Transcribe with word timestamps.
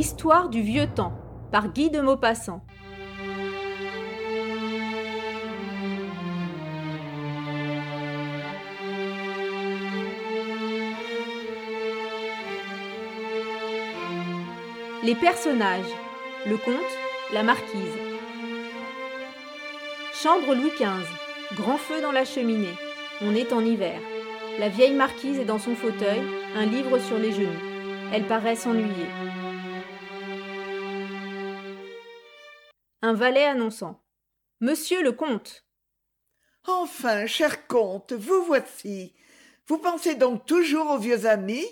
Histoire 0.00 0.48
du 0.48 0.62
vieux 0.62 0.86
temps 0.86 1.12
par 1.52 1.68
Guy 1.68 1.90
de 1.90 2.00
Maupassant. 2.00 2.62
Les 15.04 15.14
personnages. 15.16 15.84
Le 16.46 16.56
comte, 16.56 16.74
la 17.34 17.42
marquise. 17.42 17.68
Chambre 20.14 20.54
Louis 20.54 20.70
XV. 20.78 20.86
Grand 21.56 21.76
feu 21.76 22.00
dans 22.00 22.12
la 22.12 22.24
cheminée. 22.24 22.74
On 23.20 23.34
est 23.34 23.52
en 23.52 23.62
hiver. 23.62 24.00
La 24.58 24.70
vieille 24.70 24.94
marquise 24.94 25.38
est 25.38 25.44
dans 25.44 25.58
son 25.58 25.74
fauteuil, 25.74 26.22
un 26.56 26.64
livre 26.64 26.98
sur 27.00 27.18
les 27.18 27.32
genoux. 27.32 27.50
Elle 28.14 28.24
paraît 28.24 28.56
s'ennuyer. 28.56 29.49
Un 33.02 33.14
valet 33.14 33.44
annonçant. 33.44 34.02
Monsieur 34.60 35.02
le 35.02 35.12
comte. 35.12 35.64
Enfin, 36.66 37.26
cher 37.26 37.66
comte, 37.66 38.12
vous 38.12 38.44
voici. 38.44 39.14
Vous 39.66 39.78
pensez 39.78 40.14
donc 40.16 40.44
toujours 40.44 40.90
aux 40.90 40.98
vieux 40.98 41.24
amis? 41.24 41.66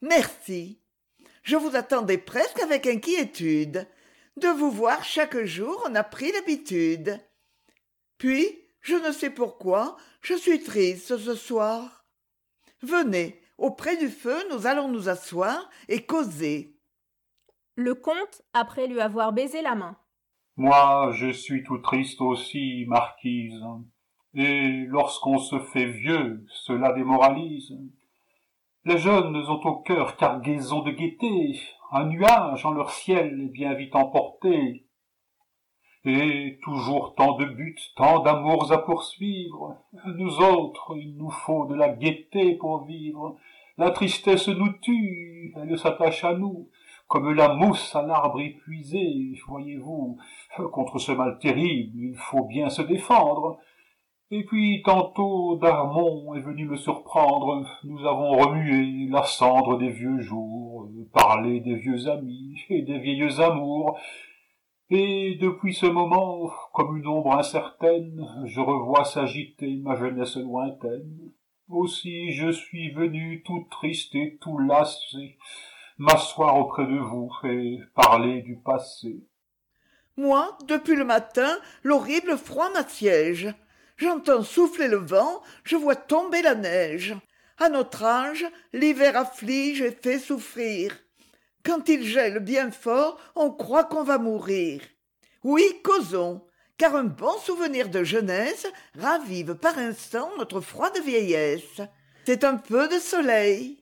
Merci. 0.00 0.80
Je 1.42 1.56
vous 1.56 1.76
attendais 1.76 2.16
presque 2.16 2.60
avec 2.60 2.86
inquiétude. 2.86 3.86
De 4.36 4.48
vous 4.48 4.70
voir 4.70 5.04
chaque 5.04 5.44
jour, 5.44 5.82
on 5.86 5.94
a 5.94 6.02
pris 6.02 6.32
l'habitude. 6.32 7.20
Puis, 8.16 8.64
je 8.80 8.94
ne 8.94 9.12
sais 9.12 9.30
pourquoi, 9.30 9.98
je 10.22 10.34
suis 10.34 10.62
triste 10.62 11.18
ce 11.18 11.34
soir. 11.34 12.06
Venez, 12.80 13.42
auprès 13.58 13.98
du 13.98 14.08
feu, 14.08 14.38
nous 14.50 14.66
allons 14.66 14.88
nous 14.88 15.10
asseoir 15.10 15.68
et 15.88 16.06
causer. 16.06 16.78
Le 17.74 17.94
comte, 17.94 18.40
après 18.54 18.86
lui 18.86 19.00
avoir 19.00 19.32
baisé 19.34 19.60
la 19.60 19.74
main. 19.74 19.98
Moi, 20.62 21.12
je 21.12 21.30
suis 21.30 21.62
tout 21.62 21.78
triste 21.78 22.20
aussi, 22.20 22.84
marquise. 22.86 23.64
Et 24.34 24.84
lorsqu'on 24.88 25.38
se 25.38 25.58
fait 25.58 25.86
vieux, 25.86 26.44
cela 26.50 26.92
démoralise. 26.92 27.78
Les 28.84 28.98
jeunes 28.98 29.36
ont 29.36 29.60
au 29.64 29.76
cœur 29.76 30.18
cargaison 30.18 30.82
de 30.82 30.90
gaieté, 30.90 31.58
un 31.92 32.04
nuage 32.04 32.66
en 32.66 32.72
leur 32.72 32.90
ciel 32.90 33.40
est 33.40 33.50
bien 33.50 33.72
vite 33.72 33.96
emporté. 33.96 34.84
Et 36.04 36.58
toujours 36.62 37.14
tant 37.14 37.38
de 37.38 37.46
buts, 37.46 37.80
tant 37.96 38.18
d'amours 38.18 38.70
à 38.70 38.84
poursuivre. 38.84 39.78
Nous 40.08 40.40
autres, 40.42 40.94
il 40.98 41.16
nous 41.16 41.30
faut 41.30 41.64
de 41.64 41.74
la 41.74 41.88
gaieté 41.88 42.56
pour 42.56 42.84
vivre. 42.84 43.38
La 43.78 43.92
tristesse 43.92 44.48
nous 44.48 44.74
tue, 44.82 45.54
elle 45.56 45.78
s'attache 45.78 46.22
à 46.22 46.34
nous, 46.34 46.68
comme 47.10 47.32
la 47.32 47.54
mousse 47.54 47.96
à 47.96 48.02
l'arbre 48.02 48.40
épuisé, 48.40 49.34
voyez-vous. 49.48 50.16
Contre 50.72 51.00
ce 51.00 51.10
mal 51.10 51.40
terrible, 51.40 51.98
il 51.98 52.14
faut 52.14 52.44
bien 52.44 52.68
se 52.68 52.82
défendre. 52.82 53.58
Et 54.30 54.44
puis 54.44 54.80
tantôt 54.84 55.56
Darmon 55.56 56.36
est 56.36 56.40
venu 56.40 56.66
me 56.66 56.76
surprendre. 56.76 57.66
Nous 57.82 58.06
avons 58.06 58.30
remué 58.30 59.08
la 59.10 59.24
cendre 59.24 59.76
des 59.76 59.90
vieux 59.90 60.20
jours, 60.20 60.88
parlé 61.12 61.58
des 61.58 61.74
vieux 61.74 62.08
amis 62.08 62.60
et 62.68 62.82
des 62.82 63.00
vieilles 63.00 63.42
amours, 63.42 63.98
et 64.88 65.36
depuis 65.40 65.74
ce 65.74 65.86
moment, 65.86 66.48
comme 66.72 66.96
une 66.96 67.08
ombre 67.08 67.36
incertaine, 67.36 68.24
je 68.44 68.60
revois 68.60 69.04
s'agiter 69.04 69.76
ma 69.82 69.96
jeunesse 69.96 70.36
lointaine. 70.36 71.32
Aussi 71.68 72.30
je 72.30 72.50
suis 72.50 72.92
venu 72.92 73.42
tout 73.44 73.66
triste 73.68 74.14
et 74.14 74.38
tout 74.40 74.58
lassé, 74.58 75.38
m'asseoir 76.00 76.56
auprès 76.56 76.86
de 76.86 76.98
vous 76.98 77.30
et 77.44 77.78
parler 77.94 78.40
du 78.40 78.56
passé. 78.56 79.22
Moi, 80.16 80.56
depuis 80.66 80.96
le 80.96 81.04
matin, 81.04 81.58
l'horrible 81.84 82.38
froid 82.38 82.70
m'assiège. 82.70 83.52
J'entends 83.98 84.42
souffler 84.42 84.88
le 84.88 84.96
vent, 84.96 85.42
je 85.62 85.76
vois 85.76 85.96
tomber 85.96 86.40
la 86.40 86.54
neige. 86.54 87.14
À 87.58 87.68
notre 87.68 88.02
âge, 88.02 88.46
l'hiver 88.72 89.14
afflige 89.14 89.82
et 89.82 89.90
fait 89.90 90.18
souffrir. 90.18 90.96
Quand 91.66 91.86
il 91.90 92.02
gèle 92.02 92.38
bien 92.38 92.70
fort, 92.70 93.20
on 93.36 93.50
croit 93.50 93.84
qu'on 93.84 94.02
va 94.02 94.16
mourir. 94.16 94.80
Oui, 95.44 95.64
causons, 95.84 96.46
car 96.78 96.96
un 96.96 97.04
bon 97.04 97.36
souvenir 97.40 97.90
de 97.90 98.04
jeunesse 98.04 98.66
ravive 98.98 99.54
par 99.54 99.76
instant 99.76 100.30
notre 100.38 100.62
froide 100.62 100.98
vieillesse. 101.04 101.82
C'est 102.24 102.44
un 102.44 102.56
peu 102.56 102.88
de 102.88 102.98
soleil. 102.98 103.79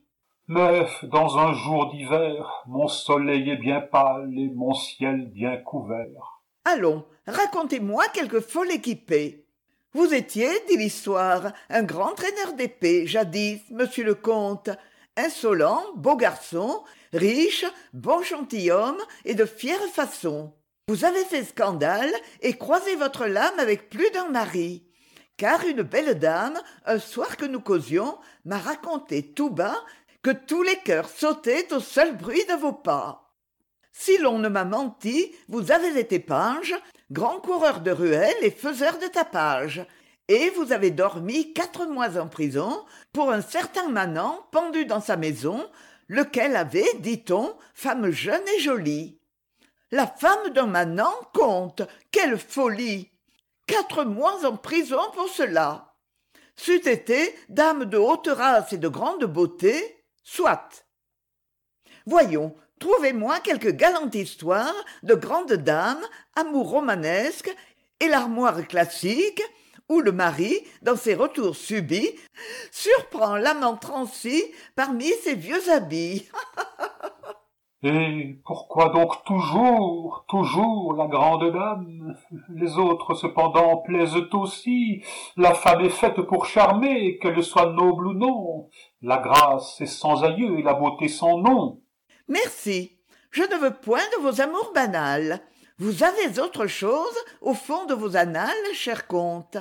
Dans 0.48 1.36
un 1.36 1.52
jour 1.52 1.90
d'hiver, 1.90 2.62
mon 2.66 2.88
soleil 2.88 3.50
est 3.50 3.58
bien 3.58 3.82
pâle 3.82 4.32
et 4.34 4.48
mon 4.48 4.72
ciel 4.72 5.26
bien 5.26 5.58
couvert. 5.58 6.40
Allons, 6.64 7.04
racontez-moi 7.26 8.04
quelque 8.14 8.40
folle 8.40 8.70
équipée. 8.70 9.44
Vous 9.92 10.14
étiez, 10.14 10.48
dit 10.66 10.78
l'histoire, 10.78 11.52
un 11.68 11.82
grand 11.82 12.14
traîneur 12.14 12.54
d'épée, 12.54 13.06
jadis, 13.06 13.60
monsieur 13.70 14.04
le 14.04 14.14
comte, 14.14 14.70
insolent, 15.18 15.82
beau 15.96 16.16
garçon, 16.16 16.82
riche, 17.12 17.66
bon 17.92 18.22
gentilhomme 18.22 19.02
et 19.26 19.34
de 19.34 19.44
fière 19.44 19.84
façon. 19.92 20.54
Vous 20.88 21.04
avez 21.04 21.24
fait 21.26 21.44
scandale 21.44 22.10
et 22.40 22.56
croisé 22.56 22.96
votre 22.96 23.26
lame 23.26 23.58
avec 23.58 23.90
plus 23.90 24.10
d'un 24.12 24.30
mari. 24.30 24.88
Car 25.36 25.64
une 25.66 25.82
belle 25.82 26.18
dame, 26.18 26.58
un 26.84 26.98
soir 26.98 27.36
que 27.36 27.44
nous 27.44 27.60
causions, 27.60 28.18
m'a 28.44 28.58
raconté 28.58 29.34
tout 29.34 29.50
bas 29.50 29.76
que 30.22 30.30
tous 30.30 30.62
les 30.62 30.76
cœurs 30.76 31.08
sautaient 31.08 31.72
au 31.72 31.80
seul 31.80 32.16
bruit 32.16 32.44
de 32.48 32.54
vos 32.54 32.72
pas. 32.72 33.34
Si 33.92 34.18
l'on 34.18 34.38
ne 34.38 34.48
m'a 34.48 34.64
menti, 34.64 35.34
vous 35.48 35.72
avez 35.72 35.98
été 35.98 36.18
page, 36.18 36.74
grand 37.10 37.40
coureur 37.40 37.80
de 37.80 37.90
ruelles 37.90 38.36
et 38.42 38.50
faiseur 38.50 38.98
de 38.98 39.06
tapage, 39.06 39.84
et 40.28 40.50
vous 40.50 40.72
avez 40.72 40.90
dormi 40.90 41.52
quatre 41.54 41.86
mois 41.86 42.18
en 42.18 42.28
prison 42.28 42.84
pour 43.12 43.32
un 43.32 43.40
certain 43.40 43.88
manant 43.88 44.46
pendu 44.52 44.84
dans 44.84 45.00
sa 45.00 45.16
maison, 45.16 45.68
lequel 46.06 46.54
avait, 46.54 46.94
dit-on, 47.00 47.56
femme 47.74 48.10
jeune 48.10 48.46
et 48.56 48.60
jolie. 48.60 49.18
La 49.90 50.06
femme 50.06 50.50
d'un 50.50 50.66
manant 50.66 51.14
compte. 51.32 51.82
Quelle 52.12 52.38
folie. 52.38 53.10
Quatre 53.66 54.04
mois 54.04 54.44
en 54.46 54.56
prison 54.56 55.00
pour 55.14 55.28
cela. 55.28 55.94
C'eût 56.56 56.88
été 56.88 57.34
dame 57.48 57.86
de 57.86 57.96
haute 57.96 58.28
race 58.28 58.72
et 58.72 58.78
de 58.78 58.88
grande 58.88 59.24
beauté, 59.24 59.97
soit. 60.28 60.84
Voyons, 62.06 62.54
trouvez-moi 62.78 63.40
quelque 63.40 63.68
galante 63.68 64.14
histoire 64.14 64.74
de 65.02 65.14
grande 65.14 65.54
dame, 65.54 66.02
amour 66.36 66.70
romanesque, 66.70 67.50
et 68.00 68.08
l'armoire 68.08 68.66
classique, 68.68 69.42
où 69.88 70.00
le 70.00 70.12
mari, 70.12 70.54
dans 70.82 70.96
ses 70.96 71.14
retours 71.14 71.56
subits, 71.56 72.14
surprend 72.70 73.36
l'amant 73.36 73.76
transi 73.76 74.42
parmi 74.76 75.08
ses 75.24 75.34
vieux 75.34 75.70
habits. 75.70 76.28
Et 77.84 78.40
pourquoi 78.44 78.88
donc 78.88 79.24
toujours, 79.24 80.24
toujours 80.28 80.94
la 80.94 81.06
grande 81.06 81.52
dame? 81.52 82.16
Les 82.48 82.76
autres 82.76 83.14
cependant 83.14 83.76
plaisent 83.76 84.16
aussi. 84.32 85.04
La 85.36 85.54
femme 85.54 85.82
est 85.82 85.88
faite 85.88 86.20
pour 86.22 86.46
charmer, 86.46 87.18
qu'elle 87.18 87.40
soit 87.40 87.70
noble 87.70 88.08
ou 88.08 88.14
non. 88.14 88.68
La 89.02 89.18
grâce 89.18 89.80
est 89.80 89.86
sans 89.86 90.24
aïeux 90.24 90.58
et 90.58 90.62
la 90.62 90.74
beauté 90.74 91.08
sans 91.08 91.38
nom. 91.38 91.80
Merci. 92.26 92.98
Je 93.30 93.42
ne 93.42 93.56
veux 93.56 93.74
point 93.74 94.02
de 94.16 94.22
vos 94.22 94.40
amours 94.40 94.72
banales. 94.74 95.40
Vous 95.78 96.02
avez 96.02 96.40
autre 96.40 96.66
chose 96.66 97.16
au 97.40 97.54
fond 97.54 97.86
de 97.86 97.94
vos 97.94 98.16
annales, 98.16 98.48
cher 98.74 99.06
comte. 99.06 99.58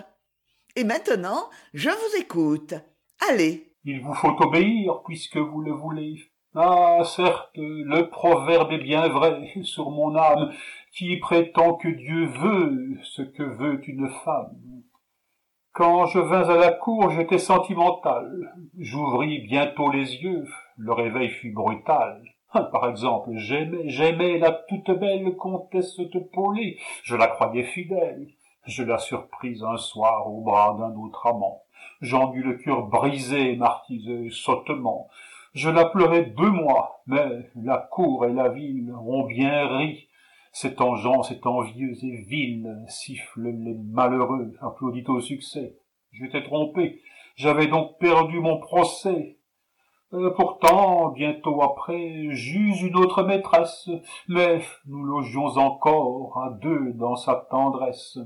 Et 0.76 0.84
maintenant, 0.84 1.50
je 1.74 1.90
vous 1.90 2.20
écoute. 2.20 2.74
Allez. 3.30 3.74
Il 3.84 4.02
vous 4.02 4.14
faut 4.16 4.36
obéir 4.42 5.02
puisque 5.06 5.38
vous 5.38 5.62
le 5.62 5.74
voulez. 5.74 6.16
Ah, 6.56 7.04
certes, 7.06 7.52
le 7.56 8.10
proverbe 8.10 8.72
est 8.72 8.84
bien 8.84 9.08
vrai 9.08 9.54
sur 9.62 9.92
mon 9.92 10.16
âme, 10.16 10.52
qui 10.92 11.18
prétend 11.18 11.76
que 11.76 11.88
Dieu 11.88 12.26
veut 12.26 12.98
ce 13.04 13.22
que 13.22 13.44
veut 13.44 13.80
une 13.88 14.10
femme. 14.26 14.77
Quand 15.78 16.08
je 16.08 16.18
vins 16.18 16.50
à 16.50 16.58
la 16.58 16.72
cour, 16.72 17.12
j'étais 17.12 17.38
sentimental. 17.38 18.52
J'ouvris 18.80 19.42
bientôt 19.42 19.92
les 19.92 20.16
yeux. 20.16 20.48
Le 20.76 20.92
réveil 20.92 21.30
fut 21.30 21.52
brutal. 21.52 22.24
Par 22.52 22.90
exemple, 22.90 23.30
j'aimais, 23.36 23.88
j'aimais 23.88 24.40
la 24.40 24.54
toute 24.54 24.90
belle 24.90 25.36
comtesse 25.36 25.98
de 25.98 26.18
Paulet. 26.18 26.78
Je 27.04 27.16
la 27.16 27.28
croyais 27.28 27.62
fidèle. 27.62 28.28
Je 28.66 28.82
la 28.82 28.98
surpris 28.98 29.60
un 29.64 29.78
soir 29.78 30.28
au 30.28 30.42
bras 30.42 30.76
d'un 30.80 30.96
autre 30.96 31.28
amant. 31.28 31.62
J'en 32.02 32.34
eus 32.34 32.42
le 32.42 32.56
cœur 32.56 32.88
brisé, 32.88 33.56
marquisé 33.56 34.32
sottement. 34.32 35.10
Je 35.54 35.70
la 35.70 35.86
pleurai 35.86 36.26
deux 36.26 36.50
mois, 36.50 37.04
mais 37.06 37.52
la 37.56 37.78
cour 37.78 38.26
et 38.26 38.34
la 38.34 38.50
ville 38.50 38.92
ont 39.06 39.26
bien 39.26 39.68
ri. 39.78 40.07
Cette 40.60 40.82
engeance 40.82 41.30
est 41.30 41.46
envieuse 41.46 42.04
et 42.04 42.16
vile, 42.24 42.84
siffle 42.88 43.44
les 43.44 43.76
malheureux, 43.76 44.54
applaudit 44.60 45.04
au 45.08 45.22
succès. 45.22 45.78
J'étais 46.12 46.42
trompé, 46.42 47.00
j'avais 47.36 47.68
donc 47.68 48.00
perdu 48.00 48.40
mon 48.40 48.58
procès. 48.58 49.38
Euh, 50.14 50.32
pourtant, 50.32 51.10
bientôt 51.10 51.62
après, 51.62 52.30
j'eus 52.32 52.74
une 52.88 52.98
autre 52.98 53.22
maîtresse, 53.22 53.88
mais 54.30 54.62
nous 54.88 55.04
logions 55.04 55.46
encore 55.46 56.42
à 56.44 56.50
deux 56.50 56.92
dans 56.94 57.16
sa 57.16 57.36
tendresse. 57.52 58.18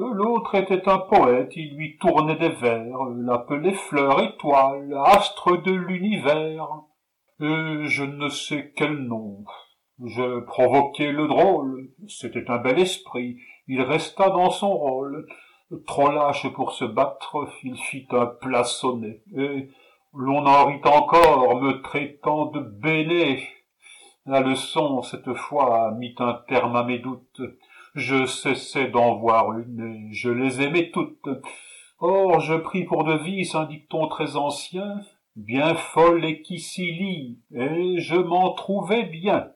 Euh, 0.00 0.10
l'autre 0.14 0.54
était 0.54 0.88
un 0.88 1.00
poète, 1.00 1.52
il 1.54 1.76
lui 1.76 1.98
tournait 1.98 2.36
des 2.36 2.48
vers, 2.48 3.04
l'appelait 3.14 3.74
fleur, 3.74 4.22
étoile, 4.22 4.98
astre 5.04 5.60
de 5.60 5.72
l'univers. 5.72 6.66
Je 7.40 8.04
ne 8.04 8.30
sais 8.30 8.72
quel 8.74 8.94
nom. 8.94 9.44
Je 10.04 10.40
provoquai 10.40 11.10
le 11.10 11.26
drôle, 11.26 11.90
c'était 12.06 12.48
un 12.50 12.58
bel 12.58 12.78
esprit, 12.78 13.38
il 13.66 13.82
resta 13.82 14.30
dans 14.30 14.50
son 14.50 14.76
rôle. 14.76 15.26
Trop 15.86 16.10
lâche 16.10 16.48
pour 16.54 16.72
se 16.72 16.84
battre, 16.84 17.48
il 17.62 17.76
fit 17.76 18.06
un 18.12 18.26
plat 18.26 18.64
sonnet, 18.64 19.22
et 19.36 19.68
l'on 20.14 20.46
en 20.46 20.66
rit 20.66 20.80
encore, 20.84 21.60
me 21.60 21.82
traitant 21.82 22.46
de 22.46 22.60
béné. 22.60 23.42
La 24.24 24.40
leçon, 24.40 25.02
cette 25.02 25.34
fois, 25.34 25.90
mit 25.98 26.14
un 26.20 26.34
terme 26.48 26.76
à 26.76 26.84
mes 26.84 26.98
doutes. 26.98 27.42
Je 27.94 28.24
cessai 28.24 28.88
d'en 28.88 29.16
voir 29.16 29.52
une, 29.58 29.80
et 29.80 30.12
je 30.12 30.30
les 30.30 30.62
aimais 30.62 30.90
toutes. 30.90 31.28
Or, 31.98 32.40
je 32.40 32.54
pris 32.54 32.84
pour 32.84 33.04
devise 33.04 33.54
un 33.54 33.64
dicton 33.64 34.06
très 34.08 34.36
ancien, 34.36 35.00
bien 35.34 35.74
folle 35.74 36.24
et 36.24 36.40
qui 36.40 36.60
s'y 36.60 36.92
lit, 36.92 37.40
et 37.52 37.98
je 37.98 38.16
m'en 38.16 38.52
trouvais 38.52 39.02
bien. 39.02 39.50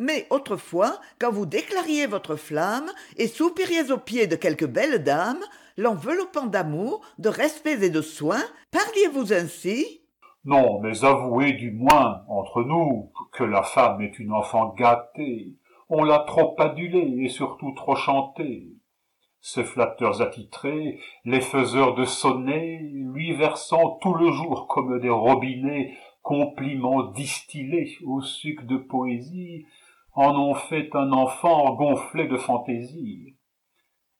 Mais 0.00 0.26
autrefois, 0.30 0.98
quand 1.20 1.30
vous 1.30 1.44
déclariez 1.44 2.06
votre 2.06 2.34
flamme 2.34 2.90
et 3.18 3.26
soupiriez 3.26 3.92
aux 3.92 3.98
pieds 3.98 4.26
de 4.26 4.34
quelque 4.34 4.64
belle 4.64 5.04
dame, 5.04 5.40
l'enveloppant 5.76 6.46
d'amour, 6.46 7.02
de 7.18 7.28
respect 7.28 7.84
et 7.84 7.90
de 7.90 8.00
soins, 8.00 8.42
parliez-vous 8.70 9.34
ainsi? 9.34 10.00
Non, 10.46 10.80
mais 10.80 11.04
avouez 11.04 11.52
du 11.52 11.70
moins, 11.70 12.22
entre 12.28 12.62
nous, 12.62 13.12
que 13.32 13.44
la 13.44 13.62
femme 13.62 14.00
est 14.00 14.18
une 14.18 14.32
enfant 14.32 14.74
gâtée. 14.74 15.54
On 15.90 16.02
l'a 16.02 16.20
trop 16.20 16.56
adulée 16.58 17.16
et 17.22 17.28
surtout 17.28 17.72
trop 17.72 17.94
chantée 17.94 18.72
ces 19.42 19.64
flatteurs 19.64 20.20
attitrés, 20.20 21.00
les 21.24 21.40
faiseurs 21.40 21.94
de 21.94 22.04
sonnets, 22.04 22.78
lui 22.82 23.32
versant 23.32 23.98
tout 24.02 24.14
le 24.14 24.30
jour 24.30 24.66
comme 24.66 25.00
des 25.00 25.08
robinets 25.08 25.96
compliments 26.22 27.04
distillés 27.04 27.96
au 28.04 28.20
suc 28.20 28.66
de 28.66 28.76
poésie, 28.76 29.64
en 30.14 30.36
ont 30.36 30.54
fait 30.54 30.94
un 30.94 31.12
enfant 31.12 31.74
gonflé 31.74 32.26
de 32.26 32.36
fantaisie. 32.36 33.36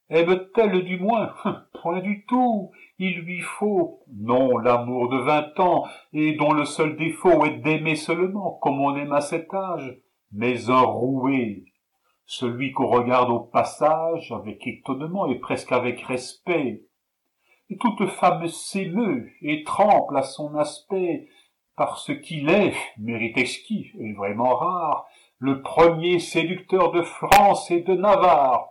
Aime-t-elle 0.08 0.84
du 0.84 0.98
moins? 0.98 1.34
Point 1.82 2.00
du 2.00 2.24
tout. 2.26 2.72
Il 2.98 3.20
lui 3.20 3.40
faut, 3.40 4.00
non 4.12 4.58
l'amour 4.58 5.08
de 5.08 5.18
vingt 5.18 5.58
ans, 5.60 5.86
et 6.12 6.32
dont 6.34 6.52
le 6.52 6.64
seul 6.64 6.96
défaut 6.96 7.44
est 7.44 7.58
d'aimer 7.58 7.94
seulement, 7.94 8.58
comme 8.60 8.80
on 8.80 8.96
aime 8.96 9.12
à 9.12 9.20
cet 9.20 9.54
âge, 9.54 9.96
mais 10.32 10.68
un 10.68 10.82
roué, 10.82 11.64
celui 12.26 12.72
qu'on 12.72 12.88
regarde 12.88 13.30
au 13.30 13.40
passage 13.40 14.32
avec 14.32 14.66
étonnement 14.66 15.26
et 15.26 15.38
presque 15.38 15.72
avec 15.72 16.00
respect. 16.02 16.82
Et 17.70 17.76
toute 17.78 18.04
femme 18.06 18.46
s'émeut 18.48 19.30
et 19.42 19.62
tremble 19.62 20.18
à 20.18 20.22
son 20.22 20.54
aspect, 20.56 21.28
parce 21.76 22.10
qu'il 22.20 22.50
est, 22.50 22.74
mérite 22.98 23.38
exquis 23.38 23.92
et 23.98 24.12
vraiment 24.12 24.56
rare, 24.56 25.06
le 25.40 25.62
premier 25.62 26.18
séducteur 26.18 26.92
de 26.92 27.02
France 27.02 27.70
et 27.70 27.80
de 27.80 27.94
Navarre. 27.94 28.68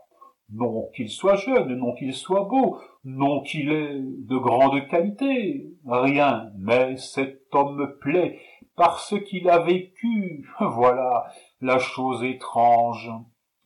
Non 0.51 0.89
qu'il 0.95 1.09
soit 1.09 1.35
jeune, 1.35 1.75
non 1.75 1.93
qu'il 1.93 2.13
soit 2.13 2.45
beau, 2.45 2.79
non 3.03 3.41
qu'il 3.41 3.71
ait 3.71 3.99
de 3.99 4.37
grande 4.37 4.87
qualité, 4.87 5.67
rien, 5.85 6.51
mais 6.57 6.95
cet 6.97 7.41
homme 7.51 7.75
me 7.75 7.97
plaît, 7.97 8.39
parce 8.75 9.15
qu'il 9.27 9.49
a 9.49 9.59
vécu, 9.59 10.47
voilà 10.59 11.25
la 11.59 11.79
chose 11.79 12.23
étrange 12.23 13.11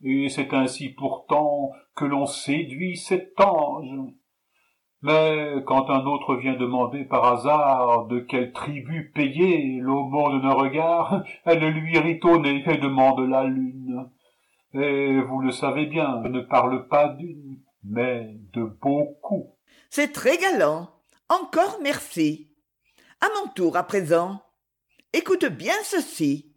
et 0.02 0.28
c'est 0.28 0.52
ainsi 0.52 0.90
pourtant 0.90 1.72
que 1.94 2.04
l'on 2.04 2.26
séduit 2.26 2.96
cet 2.96 3.40
ange. 3.40 4.12
Mais 5.04 5.62
quand 5.66 5.90
un 5.90 6.06
autre 6.06 6.34
vient 6.36 6.56
demander 6.56 7.04
par 7.04 7.26
hasard 7.26 8.06
de 8.06 8.20
quelle 8.20 8.54
tribu 8.54 9.12
payer 9.14 9.78
l'aumône 9.78 10.40
d'un 10.40 10.54
regard, 10.54 11.22
elle 11.44 11.62
lui 11.62 11.98
rit 11.98 12.20
au 12.22 12.38
nez 12.38 12.64
et 12.66 12.78
demande 12.78 13.20
la 13.28 13.44
lune. 13.44 14.08
Et 14.72 15.20
vous 15.20 15.40
le 15.40 15.52
savez 15.52 15.84
bien, 15.84 16.22
je 16.24 16.30
ne 16.30 16.40
parle 16.40 16.88
pas 16.88 17.08
d'une, 17.08 17.58
mais 17.82 18.34
de 18.54 18.64
beaucoup. 18.64 19.58
C'est 19.90 20.10
très 20.10 20.38
galant. 20.38 20.88
Encore 21.28 21.80
merci. 21.82 22.48
À 23.20 23.26
mon 23.36 23.50
tour 23.50 23.76
à 23.76 23.82
présent. 23.82 24.40
Écoute 25.12 25.44
bien 25.44 25.76
ceci 25.82 26.50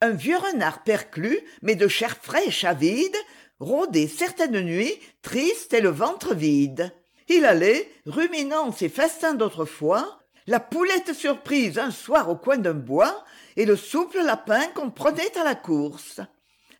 un 0.00 0.10
vieux 0.10 0.36
renard 0.36 0.82
perclus 0.82 1.40
mais 1.62 1.76
de 1.76 1.88
chair 1.88 2.16
fraîche 2.20 2.64
avide 2.64 3.16
rôdait 3.58 4.08
certaines 4.08 4.60
nuits 4.60 4.92
triste 5.22 5.72
et 5.72 5.80
le 5.80 5.88
ventre 5.88 6.34
vide 6.34 6.92
il 7.28 7.44
allait 7.44 7.90
ruminant 8.06 8.72
ses 8.72 8.88
festins 8.88 9.34
d'autrefois 9.34 10.18
la 10.46 10.60
poulette 10.60 11.14
surprise 11.14 11.78
un 11.78 11.90
soir 11.90 12.28
au 12.28 12.36
coin 12.36 12.58
d'un 12.58 12.74
bois 12.74 13.24
et 13.56 13.64
le 13.64 13.76
souple 13.76 14.20
lapin 14.22 14.66
qu'on 14.74 14.90
prenait 14.90 15.36
à 15.38 15.44
la 15.44 15.54
course. 15.54 16.20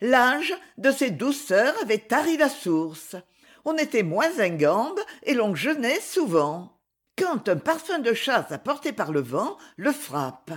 L'âge 0.02 0.54
de 0.76 0.90
ces 0.90 1.10
douceurs 1.10 1.74
avait 1.80 1.98
tari 1.98 2.36
la 2.36 2.50
source. 2.50 3.16
On 3.64 3.76
était 3.78 4.02
moins 4.02 4.38
ingambe 4.38 5.00
et 5.22 5.32
l'on 5.32 5.54
jeûnait 5.54 6.00
souvent. 6.00 6.78
Quand 7.16 7.48
un 7.48 7.56
parfum 7.56 8.00
de 8.00 8.12
chasse 8.12 8.52
apporté 8.52 8.92
par 8.92 9.12
le 9.12 9.22
vent 9.22 9.56
le 9.76 9.92
frappe 9.92 10.52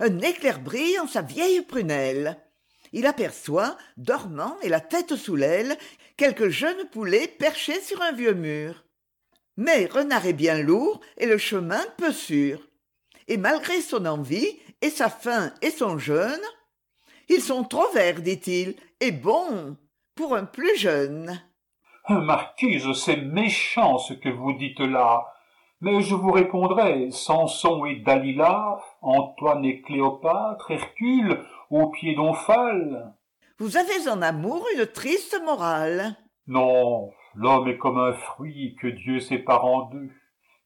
un 0.00 0.20
éclair 0.20 0.60
brille 0.60 0.98
en 1.00 1.08
sa 1.08 1.22
vieille 1.22 1.62
prunelle. 1.62 2.38
Il 2.92 3.06
aperçoit 3.06 3.76
dormant 3.96 4.56
et 4.62 4.68
la 4.68 4.80
tête 4.80 5.16
sous 5.16 5.36
l'aile 5.36 5.76
quelques 6.16 6.48
jeunes 6.48 6.88
poulets 6.90 7.28
perchés 7.28 7.80
sur 7.80 8.00
un 8.02 8.12
vieux 8.12 8.34
mur 8.34 8.84
mais 9.58 9.86
renard 9.86 10.24
est 10.24 10.32
bien 10.32 10.62
lourd 10.62 11.00
et 11.18 11.26
le 11.26 11.36
chemin 11.36 11.84
peu 11.98 12.12
sûr. 12.12 12.60
Et 13.26 13.36
malgré 13.36 13.80
son 13.80 14.06
envie 14.06 14.58
et 14.80 14.88
sa 14.88 15.10
faim 15.10 15.52
et 15.60 15.70
son 15.70 15.98
jeûne 15.98 16.40
ils 17.28 17.42
sont 17.42 17.64
trop 17.64 17.90
verts 17.92 18.22
dit-il 18.22 18.76
et 19.00 19.12
bons 19.12 19.76
pour 20.14 20.34
un 20.34 20.44
plus 20.44 20.78
jeune. 20.78 21.42
Marquise 22.08 22.90
c'est 22.94 23.18
méchant 23.18 23.98
ce 23.98 24.14
que 24.14 24.30
vous 24.30 24.54
dites 24.54 24.80
là. 24.80 25.26
Mais 25.80 26.00
je 26.00 26.14
vous 26.14 26.32
répondrai 26.32 27.10
samson 27.10 27.84
et 27.84 27.96
dalila 27.96 28.80
antoine 29.02 29.64
et 29.64 29.82
cléopâtre 29.82 30.70
hercule 30.70 31.44
au 31.70 31.88
pied 31.90 32.14
d'omphale 32.14 33.12
vous 33.60 33.76
avez 33.76 34.08
en 34.08 34.22
amour 34.22 34.64
une 34.76 34.86
triste 34.86 35.36
morale. 35.44 36.14
Non 36.46 37.10
l'homme 37.34 37.68
est 37.68 37.78
comme 37.78 37.98
un 37.98 38.12
fruit 38.12 38.76
que 38.80 38.88
dieu 38.88 39.20
sépare 39.20 39.64
en 39.64 39.82
deux 39.86 40.10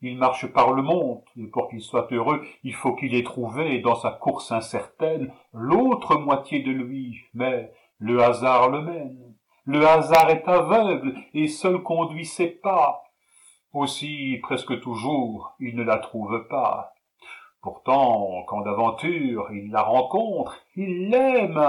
il 0.03 0.19
marche 0.19 0.47
par 0.49 0.73
le 0.73 0.83
monde, 0.83 1.23
et 1.37 1.47
pour 1.47 1.69
qu'il 1.69 1.81
soit 1.81 2.13
heureux, 2.13 2.45
il 2.65 2.75
faut 2.75 2.95
qu'il 2.95 3.15
ait 3.15 3.23
trouvé, 3.23 3.79
dans 3.79 3.95
sa 3.95 4.11
course 4.11 4.51
incertaine, 4.51 5.33
l'autre 5.53 6.17
moitié 6.17 6.61
de 6.61 6.73
lui, 6.73 7.21
mais 7.35 7.73
le 7.99 8.21
hasard 8.21 8.69
le 8.69 8.83
mène. 8.83 9.35
Le 9.65 9.87
hasard 9.87 10.31
est 10.31 10.49
aveugle, 10.49 11.15
et 11.35 11.47
seul 11.47 11.83
conduit 11.85 12.27
ses 12.27 12.49
pas. 12.49 13.05
Aussi, 13.73 14.41
presque 14.43 14.81
toujours, 14.81 15.55
il 15.61 15.77
ne 15.77 15.85
la 15.85 15.99
trouve 15.99 16.49
pas. 16.49 16.95
Pourtant, 17.63 18.43
quand 18.49 18.63
d'aventure 18.63 19.53
il 19.53 19.71
la 19.71 19.83
rencontre, 19.83 20.59
il 20.75 21.11
l'aime. 21.11 21.63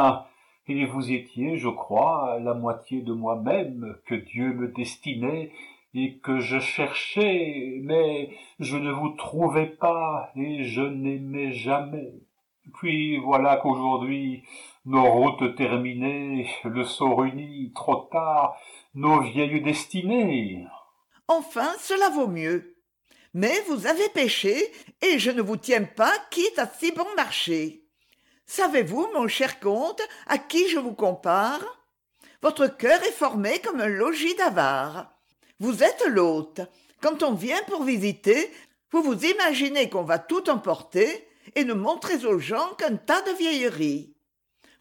Et 0.68 0.86
vous 0.86 1.12
étiez, 1.12 1.58
je 1.58 1.68
crois, 1.68 2.40
la 2.40 2.54
moitié 2.54 3.02
de 3.02 3.12
moi-même 3.12 3.98
que 4.06 4.16
Dieu 4.16 4.54
me 4.54 4.70
destinait 4.70 5.52
et 5.94 6.18
que 6.20 6.40
je 6.40 6.60
cherchais, 6.60 7.80
mais 7.82 8.36
je 8.60 8.78
ne 8.78 8.92
vous 8.92 9.10
trouvais 9.10 9.68
pas 9.68 10.32
et 10.36 10.64
je 10.64 10.82
n'aimais 10.82 11.52
jamais. 11.52 12.14
Puis 12.76 13.18
voilà 13.18 13.58
qu'aujourd'hui, 13.58 14.44
nos 14.86 15.12
routes 15.12 15.56
terminées, 15.56 16.48
le 16.64 16.84
sort 16.84 17.24
uni, 17.24 17.72
trop 17.76 18.08
tard, 18.12 18.58
nos 18.96 19.22
vieilles 19.22 19.62
destinées, 19.62 20.66
enfin 21.28 21.72
cela 21.80 22.10
vaut 22.10 22.28
mieux. 22.28 22.78
Mais 23.34 23.54
vous 23.68 23.88
avez 23.88 24.10
péché 24.14 24.56
et 25.02 25.20
je 25.20 25.32
ne 25.32 25.42
vous 25.42 25.58
tiens 25.58 25.84
pas 25.84 26.14
quitte 26.30 26.60
à 26.60 26.68
si 26.68 26.92
bon 26.92 27.08
marché 27.16 27.83
savez-vous 28.46 29.08
mon 29.14 29.28
cher 29.28 29.60
comte 29.60 30.02
à 30.28 30.38
qui 30.38 30.70
je 30.70 30.80
vous 30.80 30.94
compare? 30.94 31.64
Votre 32.42 32.68
cœur 32.68 33.02
est 33.04 33.12
formé 33.12 33.60
comme 33.60 33.80
un 33.80 33.88
logis 33.88 34.36
d'avare. 34.36 35.14
Vous 35.60 35.84
êtes 35.84 36.04
l'hôte. 36.08 36.62
Quand 37.02 37.24
on 37.24 37.34
vient 37.34 37.62
pour 37.68 37.84
visiter 37.84 38.52
vous 38.92 39.02
vous 39.02 39.26
imaginez 39.26 39.90
qu'on 39.90 40.04
va 40.04 40.20
tout 40.20 40.52
emporter 40.52 41.28
et 41.56 41.66
ne 41.66 41.74
montrez 41.74 42.26
aux 42.26 42.38
gens 42.38 42.76
qu'un 42.78 42.96
tas 42.96 43.24
de 43.24 43.32
vieilleries. 43.32 44.16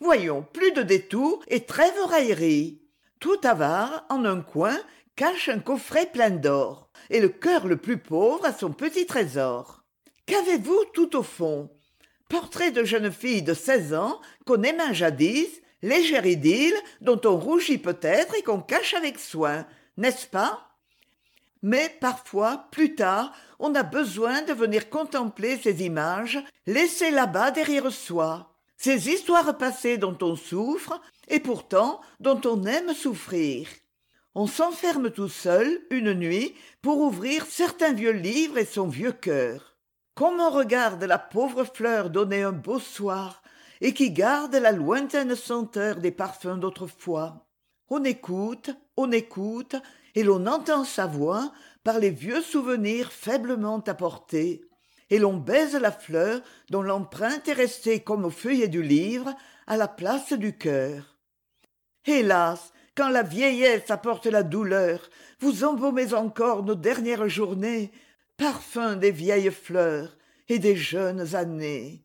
Voyons 0.01 0.43
plus 0.53 0.73
de 0.73 0.83
détours 0.83 1.43
et 1.49 1.65
trêve 1.65 1.99
raillerie 2.05 2.83
tout 3.23 3.39
avare 3.45 4.05
en 4.09 4.25
un 4.25 4.41
coin 4.41 4.77
cache 5.15 5.49
un 5.49 5.61
coffret 5.61 6.07
plein 6.07 6.31
d'or 6.31 6.91
et 7.09 7.21
le 7.21 7.29
cœur 7.29 7.69
le 7.69 7.77
plus 7.77 7.97
pauvre 7.97 8.45
a 8.45 8.53
son 8.53 8.73
petit 8.73 9.07
trésor. 9.07 9.85
Qu'avez-vous 10.27 10.87
tout 10.93 11.17
au 11.17 11.23
fond? 11.23 11.71
Portrait 12.33 12.71
de 12.71 12.83
jeune 12.83 13.13
fille 13.13 13.43
de 13.43 13.53
seize 13.53 13.93
ans 13.93 14.19
qu'on 14.47 14.63
aima 14.63 14.95
jadis, 14.95 15.51
légère 15.83 16.25
idylle 16.25 16.75
dont 17.03 17.21
on 17.27 17.37
rougit 17.37 17.77
peut-être 17.77 18.35
et 18.35 18.43
qu'on 18.43 18.63
cache 18.63 18.95
avec 18.95 19.19
soin, 19.19 19.67
n'est-ce 19.99 20.27
pas? 20.27 20.71
Mais 21.61 21.95
parfois, 22.01 22.69
plus 22.71 22.95
tard, 22.95 23.35
on 23.59 23.75
a 23.75 23.83
besoin 23.83 24.41
de 24.41 24.55
venir 24.55 24.89
contempler 24.89 25.59
ces 25.59 25.83
images 25.83 26.43
laissées 26.67 27.11
là-bas 27.11 27.51
derrière 27.51 27.93
soi, 27.93 28.57
ces 28.79 29.11
histoires 29.11 29.59
passées 29.59 29.99
dont 29.99 30.17
on 30.23 30.35
souffre 30.35 31.03
et 31.29 31.39
pourtant 31.39 32.01
dont 32.19 32.41
on 32.47 32.65
aime 32.65 32.95
souffrir. 32.95 33.69
On 34.35 34.47
s'enferme 34.47 35.11
tout 35.11 35.29
seul, 35.29 35.83
une 35.91 36.15
nuit, 36.15 36.55
pour 36.81 36.97
ouvrir 36.97 37.45
certains 37.45 37.93
vieux 37.93 38.13
livres 38.13 38.57
et 38.57 38.65
son 38.65 38.89
vieux 38.89 39.13
cœur. 39.13 39.72
Comme 40.15 40.41
on 40.41 40.51
regarde 40.51 41.03
la 41.05 41.19
pauvre 41.19 41.65
fleur 41.65 42.11
donner 42.11 42.43
un 42.43 42.53
beau 42.53 42.79
soir, 42.79 43.43
et 43.81 43.95
qui 43.95 44.13
garde 44.13 44.55
la 44.55 44.71
lointaine 44.71 45.35
senteur 45.35 45.97
des 45.97 46.13
parfums 46.13 46.59
d'autrefois. 46.59 47.47
On 47.89 48.05
écoute, 48.05 48.71
on 48.97 49.11
écoute, 49.11 49.75
et 50.15 50.23
l'on 50.23 50.47
entend 50.47 50.85
sa 50.85 51.07
voix 51.07 51.53
par 51.83 51.99
les 51.99 52.11
vieux 52.11 52.43
souvenirs 52.43 53.11
faiblement 53.11 53.81
apportés, 53.81 54.63
et 55.11 55.19
l'on 55.19 55.37
baise 55.37 55.75
la 55.75 55.91
fleur 55.91 56.41
dont 56.71 56.83
l'empreinte 56.83 57.49
est 57.49 57.55
restée 57.55 58.01
comme 58.01 58.25
au 58.25 58.31
feuillet 58.31 58.69
du 58.69 58.83
livre 58.83 59.35
à 59.67 59.77
la 59.77 59.89
place 59.89 60.33
du 60.33 60.57
cœur. 60.57 61.19
Hélas, 62.07 62.73
quand 62.95 63.09
la 63.09 63.23
vieillesse 63.23 63.91
apporte 63.91 64.27
la 64.27 64.43
douleur, 64.43 65.09
vous 65.41 65.65
embaumez 65.65 66.15
encore 66.15 66.63
nos 66.63 66.75
dernières 66.75 67.29
journées, 67.29 67.91
parfum 68.43 68.97
des 68.97 69.13
vieilles 69.13 69.53
fleurs 69.53 70.17
et 70.49 70.59
des 70.59 70.75
jeunes 70.75 71.37
années. 71.37 72.03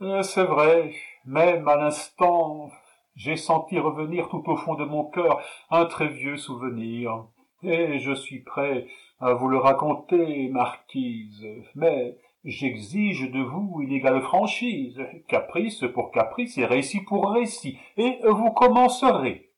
Euh, 0.00 0.22
c'est 0.22 0.44
vrai, 0.44 0.94
même 1.24 1.66
à 1.66 1.74
l'instant, 1.74 2.70
j'ai 3.16 3.36
senti 3.36 3.76
revenir 3.76 4.28
tout 4.28 4.44
au 4.46 4.56
fond 4.56 4.76
de 4.76 4.84
mon 4.84 5.06
cœur 5.10 5.42
un 5.68 5.86
très 5.86 6.06
vieux 6.06 6.36
souvenir, 6.36 7.26
et 7.64 7.98
je 7.98 8.12
suis 8.14 8.38
prêt 8.38 8.86
à 9.18 9.34
vous 9.34 9.48
le 9.48 9.58
raconter, 9.58 10.48
marquise, 10.50 11.44
mais 11.74 12.16
j'exige 12.44 13.28
de 13.28 13.40
vous 13.40 13.80
une 13.80 13.92
égale 13.92 14.22
franchise, 14.22 15.00
caprice 15.26 15.84
pour 15.92 16.12
caprice 16.12 16.56
et 16.56 16.66
récit 16.66 17.00
pour 17.00 17.32
récit, 17.32 17.78
et 17.96 18.20
vous 18.28 18.52
commencerez. 18.52 19.50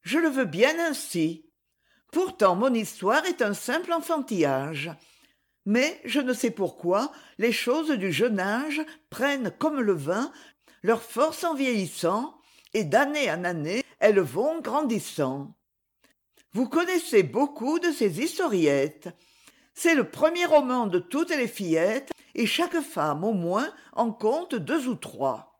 Je 0.00 0.18
le 0.18 0.28
veux 0.28 0.46
bien 0.46 0.72
ainsi. 0.88 1.44
Pourtant 2.10 2.56
mon 2.56 2.72
histoire 2.72 3.26
est 3.26 3.42
un 3.42 3.52
simple 3.52 3.92
enfantillage. 3.92 4.90
Mais 5.66 6.00
je 6.04 6.20
ne 6.20 6.32
sais 6.32 6.50
pourquoi 6.50 7.10
les 7.38 7.52
choses 7.52 7.90
du 7.90 8.12
jeune 8.12 8.40
âge 8.40 8.82
prennent 9.10 9.50
comme 9.58 9.80
le 9.80 9.94
vin 9.94 10.30
leur 10.82 11.02
force 11.02 11.44
en 11.44 11.54
vieillissant, 11.54 12.34
et 12.74 12.84
d'année 12.84 13.30
en 13.30 13.44
année 13.44 13.82
elles 14.00 14.20
vont 14.20 14.60
grandissant. 14.60 15.54
Vous 16.52 16.68
connaissez 16.68 17.22
beaucoup 17.22 17.78
de 17.78 17.90
ces 17.90 18.20
historiettes. 18.20 19.08
C'est 19.72 19.94
le 19.94 20.10
premier 20.10 20.44
roman 20.44 20.86
de 20.86 20.98
toutes 20.98 21.30
les 21.30 21.48
fillettes, 21.48 22.12
et 22.34 22.46
chaque 22.46 22.80
femme 22.80 23.24
au 23.24 23.32
moins 23.32 23.72
en 23.94 24.12
compte 24.12 24.54
deux 24.54 24.88
ou 24.88 24.94
trois. 24.94 25.53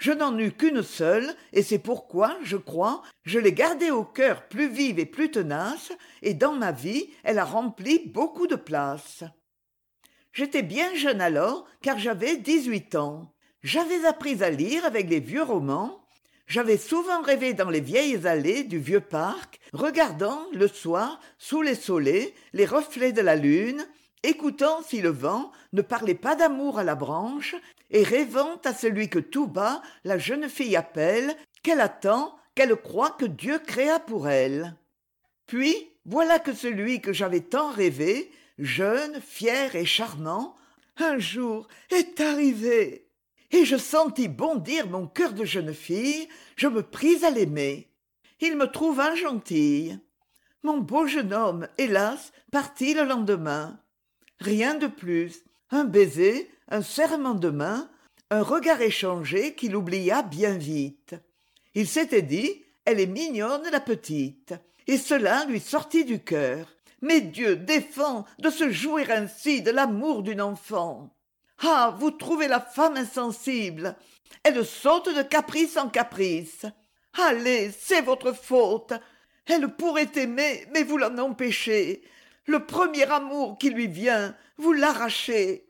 Je 0.00 0.12
n'en 0.12 0.36
eus 0.38 0.52
qu'une 0.52 0.82
seule, 0.82 1.36
et 1.52 1.62
c'est 1.62 1.78
pourquoi, 1.78 2.38
je 2.42 2.56
crois, 2.56 3.02
je 3.22 3.38
l'ai 3.38 3.52
gardée 3.52 3.90
au 3.90 4.02
cœur 4.02 4.48
plus 4.48 4.68
vive 4.68 4.98
et 4.98 5.04
plus 5.04 5.30
tenace, 5.30 5.92
et 6.22 6.32
dans 6.32 6.54
ma 6.54 6.72
vie 6.72 7.10
elle 7.22 7.38
a 7.38 7.44
rempli 7.44 7.98
beaucoup 8.06 8.46
de 8.46 8.56
place. 8.56 9.24
J'étais 10.32 10.62
bien 10.62 10.94
jeune 10.94 11.20
alors, 11.20 11.66
car 11.82 11.98
j'avais 11.98 12.38
dix-huit 12.38 12.94
ans. 12.94 13.34
J'avais 13.62 14.06
appris 14.06 14.42
à 14.42 14.48
lire 14.48 14.86
avec 14.86 15.10
les 15.10 15.20
vieux 15.20 15.42
romans, 15.42 16.00
j'avais 16.46 16.78
souvent 16.78 17.20
rêvé 17.20 17.52
dans 17.52 17.68
les 17.68 17.82
vieilles 17.82 18.26
allées 18.26 18.64
du 18.64 18.78
vieux 18.78 19.02
parc, 19.02 19.60
regardant, 19.74 20.46
le 20.54 20.66
soir, 20.66 21.20
sous 21.36 21.60
les 21.60 21.74
soleils, 21.74 22.32
les 22.54 22.64
reflets 22.64 23.12
de 23.12 23.20
la 23.20 23.36
lune, 23.36 23.86
écoutant 24.22 24.82
si 24.82 25.02
le 25.02 25.10
vent 25.10 25.52
ne 25.74 25.82
parlait 25.82 26.14
pas 26.14 26.36
d'amour 26.36 26.78
à 26.78 26.84
la 26.84 26.94
branche, 26.94 27.54
et 27.90 28.02
rêvant 28.02 28.60
à 28.64 28.72
celui 28.72 29.08
que 29.08 29.18
tout 29.18 29.46
bas 29.46 29.82
la 30.04 30.18
jeune 30.18 30.48
fille 30.48 30.76
appelle, 30.76 31.36
qu'elle 31.62 31.80
attend, 31.80 32.36
qu'elle 32.54 32.76
croit 32.76 33.10
que 33.10 33.24
Dieu 33.24 33.58
créa 33.58 33.98
pour 33.98 34.28
elle. 34.28 34.76
Puis, 35.46 35.74
voilà 36.04 36.38
que 36.38 36.52
celui 36.52 37.00
que 37.00 37.12
j'avais 37.12 37.40
tant 37.40 37.70
rêvé, 37.70 38.30
jeune, 38.58 39.20
fier 39.20 39.74
et 39.76 39.84
charmant, 39.84 40.56
un 40.96 41.18
jour 41.18 41.66
est 41.90 42.20
arrivé. 42.20 43.08
Et 43.50 43.64
je 43.64 43.76
sentis 43.76 44.28
bondir 44.28 44.88
mon 44.88 45.06
cœur 45.06 45.32
de 45.32 45.44
jeune 45.44 45.74
fille, 45.74 46.28
je 46.56 46.68
me 46.68 46.82
pris 46.82 47.24
à 47.24 47.30
l'aimer. 47.30 47.88
Il 48.40 48.56
me 48.56 48.66
trouva 48.66 49.14
gentille. 49.16 49.98
Mon 50.62 50.78
beau 50.78 51.06
jeune 51.06 51.32
homme, 51.32 51.68
hélas, 51.78 52.32
partit 52.52 52.94
le 52.94 53.04
lendemain. 53.04 53.80
Rien 54.38 54.74
de 54.74 54.86
plus. 54.86 55.42
Un 55.70 55.84
baiser, 55.84 56.50
un 56.70 56.82
serrement 56.82 57.34
de 57.34 57.50
main, 57.50 57.90
un 58.30 58.42
regard 58.42 58.80
échangé 58.80 59.54
qu'il 59.54 59.76
oublia 59.76 60.22
bien 60.22 60.56
vite. 60.56 61.14
Il 61.74 61.86
s'était 61.86 62.22
dit 62.22 62.64
Elle 62.84 63.00
est 63.00 63.06
mignonne, 63.06 63.68
la 63.70 63.80
petite. 63.80 64.54
Et 64.86 64.96
cela 64.96 65.44
lui 65.44 65.60
sortit 65.60 66.04
du 66.04 66.22
cœur. 66.22 66.66
Mais 67.02 67.20
Dieu 67.20 67.56
défend 67.56 68.24
de 68.38 68.50
se 68.50 68.70
jouer 68.70 69.10
ainsi 69.10 69.62
de 69.62 69.70
l'amour 69.70 70.22
d'une 70.22 70.42
enfant. 70.42 71.16
Ah. 71.62 71.96
Vous 71.98 72.10
trouvez 72.10 72.48
la 72.48 72.60
femme 72.60 72.96
insensible. 72.96 73.96
Elle 74.42 74.64
saute 74.64 75.14
de 75.14 75.22
caprice 75.22 75.76
en 75.76 75.88
caprice. 75.88 76.66
Allez, 77.14 77.70
c'est 77.70 78.02
votre 78.02 78.32
faute. 78.32 78.92
Elle 79.46 79.68
pourrait 79.68 80.10
aimer, 80.16 80.66
mais 80.72 80.84
vous 80.84 80.96
l'en 80.96 81.18
empêchez 81.18 82.02
le 82.50 82.66
premier 82.66 83.04
amour 83.04 83.58
qui 83.58 83.70
lui 83.70 83.86
vient, 83.86 84.34
vous 84.58 84.72
l'arrachez. 84.72 85.69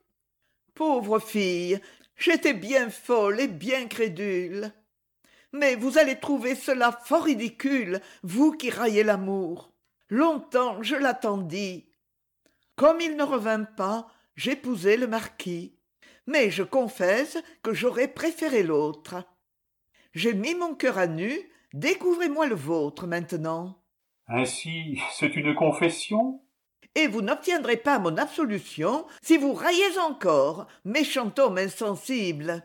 Pauvre 0.80 1.18
fille, 1.18 1.78
j'étais 2.16 2.54
bien 2.54 2.88
folle 2.88 3.38
et 3.38 3.48
bien 3.48 3.86
crédule. 3.86 4.72
Mais 5.52 5.74
vous 5.74 5.98
allez 5.98 6.18
trouver 6.18 6.54
cela 6.54 6.90
fort 6.90 7.24
ridicule, 7.24 8.00
vous 8.22 8.52
qui 8.52 8.70
raillez 8.70 9.04
l'amour. 9.04 9.74
Longtemps 10.08 10.82
je 10.82 10.96
l'attendis. 10.96 11.84
Comme 12.76 13.02
il 13.02 13.14
ne 13.18 13.22
revint 13.22 13.64
pas, 13.64 14.08
j'épousai 14.36 14.96
le 14.96 15.06
marquis. 15.06 15.76
Mais 16.26 16.50
je 16.50 16.62
confesse 16.62 17.36
que 17.62 17.74
j'aurais 17.74 18.08
préféré 18.08 18.62
l'autre. 18.62 19.22
J'ai 20.14 20.32
mis 20.32 20.54
mon 20.54 20.74
cœur 20.74 20.96
à 20.96 21.06
nu, 21.06 21.30
découvrez-moi 21.74 22.46
le 22.46 22.54
vôtre 22.54 23.06
maintenant. 23.06 23.82
Ainsi, 24.28 24.98
c'est 25.12 25.36
une 25.36 25.54
confession? 25.54 26.40
Et 26.94 27.06
vous 27.06 27.22
n'obtiendrez 27.22 27.76
pas 27.76 27.98
mon 27.98 28.16
absolution 28.16 29.06
si 29.22 29.36
vous 29.36 29.52
raillez 29.52 29.98
encore, 29.98 30.66
méchant 30.84 31.32
homme 31.38 31.58
insensible. 31.58 32.62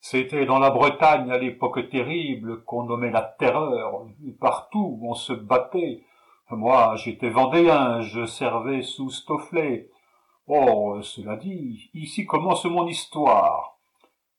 C'était 0.00 0.46
dans 0.46 0.58
la 0.58 0.70
Bretagne 0.70 1.30
à 1.30 1.38
l'époque 1.38 1.88
terrible 1.90 2.62
qu'on 2.64 2.84
nommait 2.84 3.10
la 3.10 3.22
terreur. 3.22 4.06
Partout 4.40 5.00
on 5.02 5.14
se 5.14 5.32
battait. 5.32 6.04
Moi, 6.50 6.94
j'étais 6.96 7.28
vendéen, 7.28 8.00
je 8.00 8.24
servais 8.24 8.82
sous 8.82 9.10
Stofflet. 9.10 9.90
Oh, 10.46 10.98
cela 11.02 11.36
dit, 11.36 11.90
ici 11.92 12.24
commence 12.24 12.64
mon 12.64 12.86
histoire. 12.86 13.76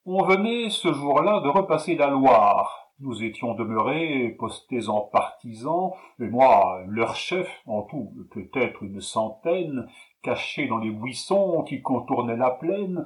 On 0.06 0.24
venait 0.26 0.72
ce 0.72 0.92
jour-là 0.92 1.42
de 1.42 1.50
repasser 1.50 1.96
la 1.96 2.08
Loire. 2.08 2.89
Nous 3.02 3.24
étions 3.24 3.54
demeurés, 3.54 4.36
postés 4.38 4.90
en 4.90 5.00
partisans, 5.00 5.92
et 6.20 6.28
moi, 6.28 6.84
leur 6.86 7.16
chef, 7.16 7.50
en 7.66 7.84
tout 7.84 8.12
peut-être 8.32 8.84
une 8.84 9.00
centaine, 9.00 9.88
cachés 10.22 10.68
dans 10.68 10.80
les 10.80 10.92
buissons 10.92 11.64
qui 11.64 11.82
contournaient 11.82 12.36
la 12.36 12.52
plaine, 12.52 13.06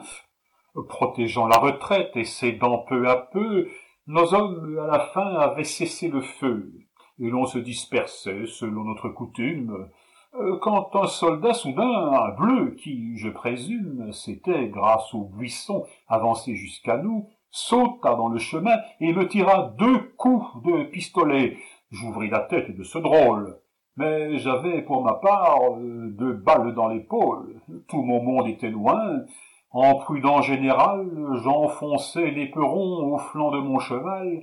protégeant 0.89 1.45
la 1.45 1.59
retraite 1.59 2.15
et 2.15 2.23
cédant 2.23 2.79
peu 2.79 3.07
à 3.07 3.17
peu, 3.17 3.69
nos 4.07 4.33
hommes 4.33 4.79
à 4.79 4.87
la 4.87 4.99
fin 4.99 5.35
avaient 5.35 5.63
cessé 5.63 6.07
le 6.07 6.21
feu, 6.21 6.73
et 7.19 7.29
l'on 7.29 7.45
se 7.45 7.59
dispersait 7.59 8.47
selon 8.47 8.85
notre 8.85 9.09
coutume, 9.09 9.89
euh, 10.35 10.57
quand 10.57 10.95
un 10.95 11.05
soldat 11.05 11.53
soudain, 11.53 11.83
un 11.83 12.29
bleu, 12.29 12.71
qui, 12.71 13.15
je 13.17 13.29
présume, 13.29 14.11
s'était, 14.11 14.69
grâce 14.69 15.13
aux 15.13 15.25
buissons, 15.25 15.85
avancé 16.07 16.55
jusqu'à 16.55 16.97
nous, 16.97 17.29
sauta 17.53 18.15
dans 18.15 18.29
le 18.29 18.39
chemin 18.39 18.75
et 18.99 19.13
me 19.13 19.27
tira 19.27 19.73
deux 19.77 19.99
coups 20.17 20.45
de 20.65 20.85
pistolet. 20.85 21.57
J'ouvris 21.91 22.29
la 22.29 22.39
tête 22.39 22.75
de 22.75 22.83
ce 22.83 22.97
drôle. 22.97 23.59
Mais 23.95 24.39
j'avais 24.39 24.81
pour 24.81 25.03
ma 25.03 25.13
part 25.13 25.59
euh, 25.77 26.09
deux 26.17 26.33
balles 26.33 26.73
dans 26.73 26.87
l'épaule. 26.87 27.61
Tout 27.87 28.01
mon 28.01 28.23
monde 28.23 28.47
était 28.47 28.71
loin. 28.71 29.21
En 29.69 29.95
prudent 29.95 30.41
général, 30.41 31.07
j'enfonçai 31.43 32.31
l'éperon 32.31 33.13
au 33.13 33.19
flanc 33.19 33.51
de 33.51 33.59
mon 33.59 33.77
cheval. 33.77 34.41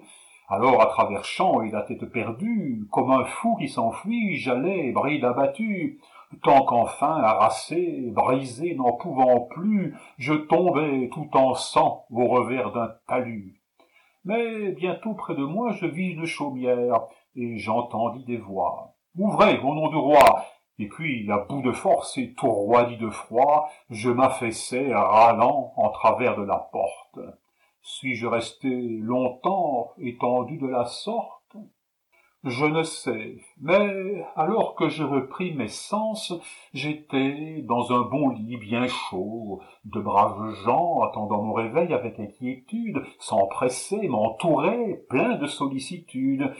Alors, 0.48 0.80
à 0.80 0.86
travers 0.86 1.24
champs 1.24 1.62
et 1.62 1.70
la 1.70 1.82
tête 1.82 2.04
perdue, 2.12 2.86
comme 2.92 3.10
un 3.10 3.24
fou 3.24 3.56
qui 3.56 3.68
s'enfuit, 3.68 4.36
j'allais, 4.36 4.92
bride 4.92 5.24
abattue, 5.24 6.00
tant 6.42 6.64
qu'enfin, 6.64 7.22
harassé, 7.22 8.10
brisé, 8.12 8.74
n'en 8.74 8.92
pouvant 8.92 9.40
plus, 9.40 9.96
je 10.18 10.34
tombai 10.34 11.10
tout 11.12 11.28
en 11.36 11.54
sang 11.54 12.06
au 12.10 12.26
revers 12.26 12.72
d'un 12.72 12.94
talus. 13.06 13.60
Mais 14.24 14.72
bientôt 14.72 15.14
près 15.14 15.34
de 15.34 15.44
moi 15.44 15.72
je 15.72 15.86
vis 15.86 16.12
une 16.12 16.26
chaumière, 16.26 17.02
et 17.36 17.58
j'entendis 17.58 18.24
des 18.24 18.36
voix. 18.36 18.94
Ouvrez, 19.18 19.58
au 19.60 19.74
nom 19.74 19.88
du 19.88 19.96
roi. 19.96 20.44
Et 20.78 20.88
puis, 20.88 21.30
à 21.30 21.38
bout 21.38 21.62
de 21.62 21.72
force 21.72 22.16
et 22.16 22.32
tout 22.34 22.50
roidi 22.50 22.96
de 22.96 23.10
froid, 23.10 23.68
je 23.90 24.08
m'affaissai, 24.08 24.94
râlant, 24.94 25.72
en 25.76 25.90
travers 25.90 26.36
de 26.36 26.42
la 26.42 26.56
porte. 26.72 27.18
Suis-je 27.82 28.26
resté 28.26 28.68
longtemps 28.68 29.92
étendu 29.98 30.58
de 30.58 30.66
la 30.66 30.84
sorte? 30.86 31.39
Je 32.44 32.64
ne 32.64 32.82
sais, 32.82 33.36
mais 33.60 34.24
alors 34.34 34.74
que 34.74 34.88
je 34.88 35.04
repris 35.04 35.52
mes 35.52 35.68
sens, 35.68 36.32
j'étais 36.72 37.62
dans 37.68 37.92
un 37.92 38.00
bon 38.02 38.30
lit 38.30 38.56
bien 38.56 38.88
chaud, 38.88 39.60
de 39.84 40.00
braves 40.00 40.54
gens 40.64 41.02
attendant 41.02 41.42
mon 41.42 41.52
réveil 41.52 41.92
avec 41.92 42.18
inquiétude, 42.18 43.02
s'empressaient, 43.18 44.08
m'entouraient, 44.08 45.04
plein 45.10 45.36
de 45.36 45.46
sollicitude, 45.46 46.54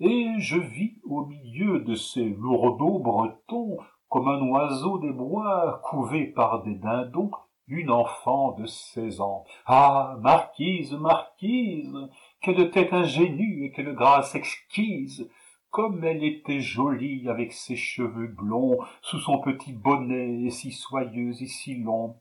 et 0.00 0.26
je 0.38 0.58
vis 0.58 1.00
au 1.08 1.24
milieu 1.24 1.80
de 1.80 1.94
ces 1.94 2.28
lourdeaux 2.28 2.98
bretons, 2.98 3.78
comme 4.10 4.28
un 4.28 4.42
oiseau 4.42 4.98
des 4.98 5.12
bois 5.12 5.80
couvé 5.84 6.26
par 6.26 6.62
des 6.62 6.74
dindons, 6.74 7.30
une 7.68 7.90
enfant 7.90 8.52
de 8.52 8.66
seize 8.66 9.20
ans. 9.22 9.44
Ah, 9.64 10.16
marquise, 10.20 10.92
marquise, 10.92 11.96
quelle 12.42 12.70
tête 12.70 12.92
ingénue 12.92 13.64
et 13.64 13.72
quelle 13.72 13.94
grâce 13.94 14.34
exquise 14.34 15.28
comme 15.72 16.04
elle 16.04 16.22
était 16.22 16.60
jolie 16.60 17.30
avec 17.30 17.54
ses 17.54 17.76
cheveux 17.76 18.26
blonds, 18.26 18.78
sous 19.00 19.18
son 19.18 19.38
petit 19.38 19.72
bonnet 19.72 20.50
si 20.50 20.70
soyeux 20.70 21.32
et 21.40 21.46
si 21.46 21.76
long, 21.76 22.16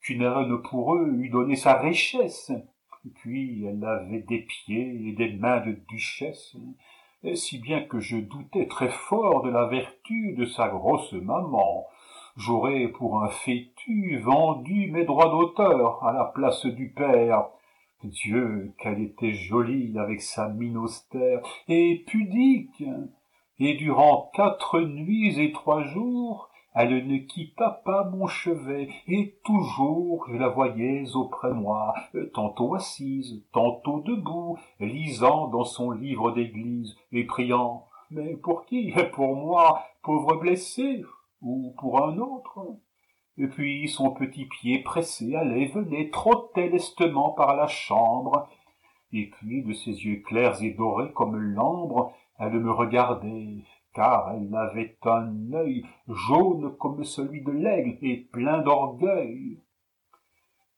qu'une 0.00 0.26
reine 0.26 0.60
pour 0.62 0.96
eux 0.96 1.12
eût 1.16 1.28
donné 1.28 1.54
sa 1.54 1.74
richesse. 1.74 2.50
Puis 3.14 3.64
elle 3.64 3.84
avait 3.84 4.22
des 4.22 4.40
pieds 4.40 5.08
et 5.08 5.12
des 5.12 5.32
mains 5.34 5.60
de 5.60 5.78
duchesse, 5.88 6.56
si 7.34 7.58
bien 7.58 7.82
que 7.82 8.00
je 8.00 8.16
doutais 8.16 8.66
très 8.66 8.88
fort 8.88 9.42
de 9.42 9.50
la 9.50 9.66
vertu 9.66 10.32
de 10.32 10.44
sa 10.44 10.68
grosse 10.68 11.12
maman. 11.12 11.86
J'aurais 12.36 12.88
pour 12.88 13.22
un 13.22 13.28
fétu 13.28 14.18
vendu 14.18 14.90
mes 14.90 15.04
droits 15.04 15.30
d'auteur 15.30 16.04
à 16.04 16.12
la 16.12 16.24
place 16.24 16.66
du 16.66 16.90
père, 16.90 17.50
Dieu, 18.04 18.72
qu'elle 18.78 19.00
était 19.00 19.32
jolie 19.32 19.98
avec 19.98 20.20
sa 20.20 20.48
mine 20.48 20.76
austère 20.76 21.40
et 21.68 22.04
pudique. 22.06 22.84
Et 23.58 23.74
durant 23.74 24.30
quatre 24.34 24.80
nuits 24.80 25.40
et 25.40 25.52
trois 25.52 25.82
jours, 25.82 26.50
elle 26.74 27.06
ne 27.06 27.16
quitta 27.16 27.70
pas 27.86 28.04
mon 28.04 28.26
chevet, 28.26 28.90
et 29.08 29.38
toujours 29.44 30.26
je 30.28 30.36
la 30.36 30.48
voyais 30.48 31.04
auprès 31.14 31.54
moi, 31.54 31.94
tantôt 32.34 32.74
assise, 32.74 33.42
tantôt 33.52 34.00
debout, 34.00 34.58
lisant 34.78 35.48
dans 35.48 35.64
son 35.64 35.90
livre 35.90 36.32
d'église, 36.32 36.94
et 37.12 37.24
priant. 37.24 37.86
Mais 38.10 38.36
pour 38.36 38.66
qui? 38.66 38.92
Pour 39.14 39.36
moi, 39.36 39.82
pauvre 40.02 40.36
blessé, 40.36 41.02
ou 41.40 41.72
pour 41.78 42.04
un 42.04 42.18
autre? 42.18 42.60
Et 43.38 43.48
puis 43.48 43.88
son 43.88 44.10
petit 44.10 44.46
pied 44.46 44.78
pressé 44.82 45.34
allait, 45.34 45.66
venait, 45.66 46.10
trottait 46.10 46.68
lestement 46.68 47.30
par 47.30 47.54
la 47.54 47.66
chambre, 47.66 48.48
et 49.12 49.30
puis 49.30 49.62
de 49.62 49.72
ses 49.72 49.90
yeux 49.90 50.22
clairs 50.22 50.62
et 50.62 50.70
dorés 50.70 51.12
comme 51.12 51.36
l'ambre, 51.36 52.12
elle 52.38 52.58
me 52.60 52.70
regardait, 52.70 53.64
car 53.94 54.32
elle 54.32 54.54
avait 54.54 54.96
un 55.04 55.52
œil 55.52 55.84
jaune 56.08 56.76
comme 56.78 57.04
celui 57.04 57.42
de 57.42 57.52
l'aigle 57.52 57.98
et 58.02 58.16
plein 58.16 58.58
d'orgueil. 58.58 59.60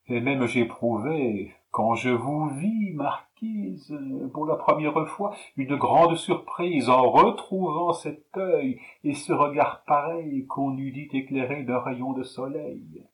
Et 0.07 0.21
même 0.21 0.47
j'éprouvais, 0.47 1.55
quand 1.79 1.95
je 1.95 2.11
vous 2.11 2.49
vis, 2.49 2.93
marquise, 2.95 3.97
pour 4.33 4.47
la 4.47 4.57
première 4.57 5.07
fois, 5.07 5.37
une 5.57 5.77
grande 5.77 6.17
surprise 6.17 6.91
en 6.91 7.09
retrouvant 7.09 7.93
cet 7.93 8.37
œil 8.37 8.81
et 9.05 9.15
ce 9.15 9.33
regard 9.33 9.85
pareil 9.85 10.45
qu'on 10.49 10.77
eût 10.77 10.91
dit 10.91 11.09
éclairé 11.13 11.63
d'un 11.63 11.79
rayon 11.79 12.15
de 12.15 12.25
soleil. 12.25 13.07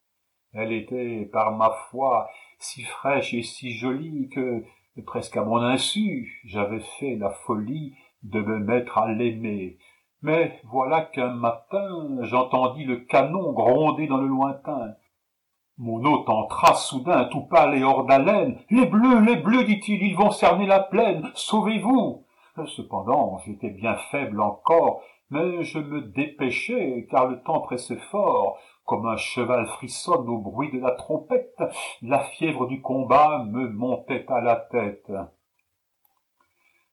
Elle 0.55 0.73
était, 0.73 1.29
par 1.31 1.55
ma 1.55 1.73
foi, 1.91 2.31
si 2.59 2.83
fraîche 2.85 3.35
et 3.35 3.43
si 3.43 3.73
jolie 3.73 4.31
que, 4.31 4.65
presque 5.05 5.37
à 5.37 5.45
mon 5.45 5.59
insu, 5.59 6.41
j'avais 6.47 6.81
fait 6.99 7.17
la 7.17 7.29
folie 7.29 7.95
de 8.23 8.41
me 8.41 8.61
mettre 8.61 8.97
à 8.97 9.13
l'aimer. 9.13 9.77
Mais 10.23 10.59
voilà 10.71 11.03
qu'un 11.03 11.35
matin, 11.35 12.17
j'entendis 12.23 12.85
le 12.85 12.97
canon 12.97 13.53
gronder 13.53 14.07
dans 14.07 14.23
le 14.23 14.27
lointain. 14.27 14.95
Mon 15.77 16.05
hôte 16.05 16.29
entra 16.29 16.75
soudain, 16.75 17.25
tout 17.25 17.43
pâle 17.43 17.77
et 17.77 17.83
hors 17.83 18.05
d'haleine. 18.05 18.61
Les 18.71 18.87
bleus, 18.87 19.21
les 19.21 19.37
bleus, 19.37 19.65
dit-il, 19.65 20.03
ils 20.03 20.17
vont 20.17 20.31
cerner 20.31 20.67
la 20.67 20.79
plaine. 20.79 21.29
Sauvez-vous. 21.35 22.25
Cependant, 22.67 23.39
j'étais 23.45 23.71
bien 23.71 23.97
faible 23.97 24.41
encore, 24.41 25.03
mais 25.31 25.65
je 25.65 25.81
me 25.81 26.01
dépêchai, 26.03 27.09
car 27.11 27.27
le 27.27 27.43
temps 27.43 27.61
pressait 27.61 27.99
fort. 28.11 28.59
Comme 28.85 29.07
un 29.07 29.17
cheval 29.17 29.67
frissonne 29.67 30.29
au 30.29 30.39
bruit 30.39 30.71
de 30.71 30.79
la 30.79 30.93
trompette, 30.93 31.61
la 32.03 32.21
fièvre 32.21 32.67
du 32.67 32.81
combat 32.81 33.45
me 33.45 33.69
montait 33.69 34.27
à 34.29 34.41
la 34.41 34.57
tête. 34.57 35.11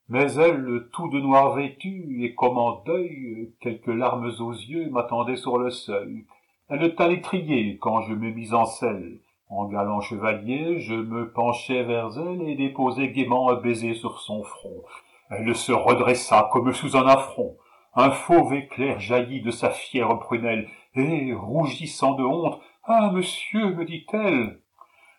Mais 0.10 0.34
elle, 0.34 0.90
tout 0.92 1.10
de 1.10 1.20
noir 1.20 1.54
vêtue, 1.54 2.24
et 2.24 2.34
comme 2.34 2.58
en 2.58 2.82
deuil, 2.84 3.54
quelques 3.62 3.88
larmes 3.88 4.32
aux 4.40 4.54
yeux, 4.54 4.90
m'attendait 4.90 5.36
sur 5.36 5.60
le 5.60 5.70
seuil. 5.70 6.26
Elle 6.74 6.96
l'étrier 7.10 7.78
quand 7.82 8.00
je 8.00 8.14
me 8.14 8.32
mis 8.32 8.54
en 8.54 8.64
selle. 8.64 9.20
En 9.50 9.66
galant 9.66 10.00
chevalier, 10.00 10.80
je 10.80 10.94
me 10.94 11.30
penchai 11.30 11.84
vers 11.84 12.18
elle 12.18 12.48
et 12.48 12.56
déposai 12.56 13.12
gaiement 13.12 13.50
un 13.50 13.56
baiser 13.56 13.94
sur 13.94 14.22
son 14.22 14.42
front. 14.44 14.82
Elle 15.30 15.54
se 15.54 15.74
redressa 15.74 16.48
comme 16.54 16.72
sous 16.72 16.96
un 16.96 17.06
affront. 17.08 17.58
Un 17.94 18.12
fauve 18.12 18.54
éclair 18.54 19.02
jaillit 19.02 19.42
de 19.42 19.52
sa 19.52 19.70
fière 19.70 20.18
prunelle, 20.20 20.70
et, 20.96 21.34
rougissant 21.34 22.14
de 22.14 22.24
honte, 22.24 22.62
Ah, 22.86 23.12
monsieur, 23.14 23.76
me 23.76 23.84
dit-elle, 23.84 24.62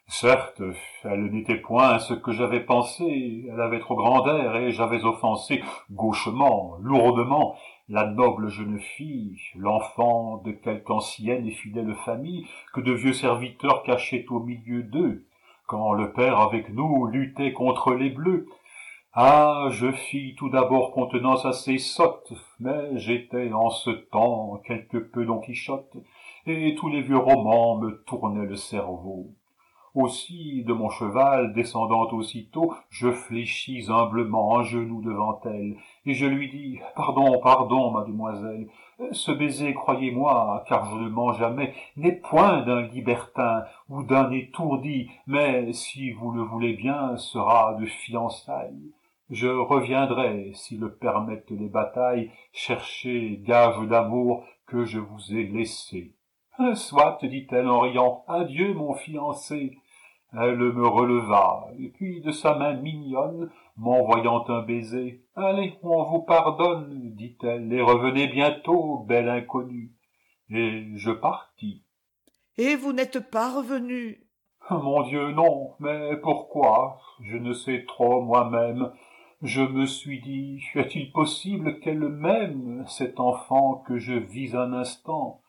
Certes, 0.06 0.62
elle 1.04 1.30
n'était 1.30 1.56
point 1.56 1.98
ce 1.98 2.12
que 2.14 2.32
j'avais 2.32 2.60
pensé, 2.60 3.46
elle 3.50 3.60
avait 3.60 3.80
trop 3.80 3.96
grand 3.96 4.26
air, 4.26 4.56
et 4.56 4.70
j'avais 4.70 5.04
offensé 5.04 5.62
gauchement, 5.90 6.76
lourdement, 6.80 7.56
la 7.92 8.06
noble 8.06 8.48
jeune 8.48 8.80
fille, 8.80 9.38
l'enfant 9.54 10.38
de 10.38 10.52
quelque 10.52 10.90
ancienne 10.90 11.46
et 11.46 11.50
fidèle 11.50 11.94
famille 12.06 12.46
que 12.72 12.80
de 12.80 12.90
vieux 12.90 13.12
serviteurs 13.12 13.82
cachaient 13.82 14.24
au 14.30 14.40
milieu 14.40 14.82
d'eux, 14.82 15.26
quand 15.66 15.92
le 15.92 16.10
père 16.14 16.40
avec 16.40 16.70
nous 16.70 17.04
luttait 17.04 17.52
contre 17.52 17.92
les 17.92 18.08
bleus. 18.08 18.46
Ah, 19.12 19.66
je 19.68 19.92
fis 19.92 20.34
tout 20.38 20.48
d'abord 20.48 20.92
contenance 20.92 21.44
assez 21.44 21.76
sotte, 21.76 22.32
mais 22.60 22.96
j'étais 22.96 23.52
en 23.52 23.68
ce 23.68 23.90
temps 23.90 24.62
quelque 24.66 24.96
peu 24.96 25.26
Don 25.26 25.40
Quichotte, 25.40 25.98
et 26.46 26.74
tous 26.76 26.88
les 26.88 27.02
vieux 27.02 27.18
romans 27.18 27.76
me 27.76 28.02
tournaient 28.06 28.46
le 28.46 28.56
cerveau. 28.56 29.34
Aussi, 29.94 30.64
de 30.64 30.72
mon 30.72 30.88
cheval, 30.88 31.52
descendant 31.52 32.08
aussitôt, 32.12 32.72
je 32.88 33.10
fléchis 33.10 33.86
humblement 33.90 34.58
un 34.58 34.62
genou 34.62 35.02
devant 35.02 35.38
elle, 35.44 35.76
et 36.06 36.14
je 36.14 36.24
lui 36.24 36.50
dis, 36.50 36.80
Pardon, 36.96 37.38
pardon, 37.40 37.90
mademoiselle, 37.90 38.68
ce 39.10 39.32
baiser, 39.32 39.74
croyez-moi, 39.74 40.64
car 40.66 40.86
je 40.86 40.96
ne 40.96 41.10
mens 41.10 41.34
jamais, 41.34 41.74
n'est 41.96 42.16
point 42.16 42.62
d'un 42.62 42.82
libertin 42.82 43.64
ou 43.90 44.02
d'un 44.02 44.30
étourdi, 44.30 45.10
mais, 45.26 45.74
si 45.74 46.12
vous 46.12 46.32
le 46.32 46.42
voulez 46.42 46.72
bien, 46.72 47.18
sera 47.18 47.74
de 47.74 47.84
fiançailles. 47.84 48.92
Je 49.28 49.48
reviendrai, 49.48 50.52
si 50.54 50.78
le 50.78 50.94
permettent 50.94 51.50
les 51.50 51.68
batailles, 51.68 52.30
chercher 52.52 53.40
gage 53.42 53.78
d'amour 53.88 54.44
que 54.66 54.84
je 54.84 54.98
vous 54.98 55.34
ai 55.34 55.44
laissé. 55.44 56.14
Soit, 56.74 57.18
dit-elle 57.22 57.68
en 57.68 57.80
riant, 57.80 58.24
adieu, 58.28 58.74
mon 58.74 58.94
fiancé. 58.94 59.78
Elle 60.34 60.56
me 60.56 60.86
releva, 60.86 61.68
et 61.78 61.88
puis 61.88 62.22
de 62.22 62.30
sa 62.30 62.54
main 62.54 62.74
mignonne, 62.74 63.50
m'envoyant 63.76 64.44
un 64.48 64.62
baiser. 64.62 65.24
Allez, 65.36 65.74
on 65.82 66.04
vous 66.04 66.22
pardonne, 66.22 67.12
dit-elle, 67.14 67.70
et 67.72 67.82
revenez 67.82 68.28
bientôt, 68.28 69.04
belle 69.06 69.28
inconnue. 69.28 69.92
Et 70.48 70.86
je 70.96 71.10
partis. 71.10 71.84
Et 72.56 72.76
vous 72.76 72.92
n'êtes 72.92 73.30
pas 73.30 73.54
revenu 73.54 74.26
Mon 74.70 75.02
Dieu, 75.02 75.32
non, 75.32 75.74
mais 75.80 76.16
pourquoi? 76.16 76.98
Je 77.20 77.36
ne 77.36 77.52
sais 77.52 77.84
trop 77.86 78.22
moi-même. 78.22 78.90
Je 79.42 79.60
me 79.60 79.86
suis 79.86 80.20
dit, 80.20 80.62
est-il 80.74 81.12
possible 81.12 81.80
qu'elle 81.80 82.08
m'aime, 82.08 82.84
cet 82.86 83.20
enfant 83.20 83.82
que 83.86 83.98
je 83.98 84.14
vis 84.14 84.54
un 84.54 84.72
instant? 84.72 85.42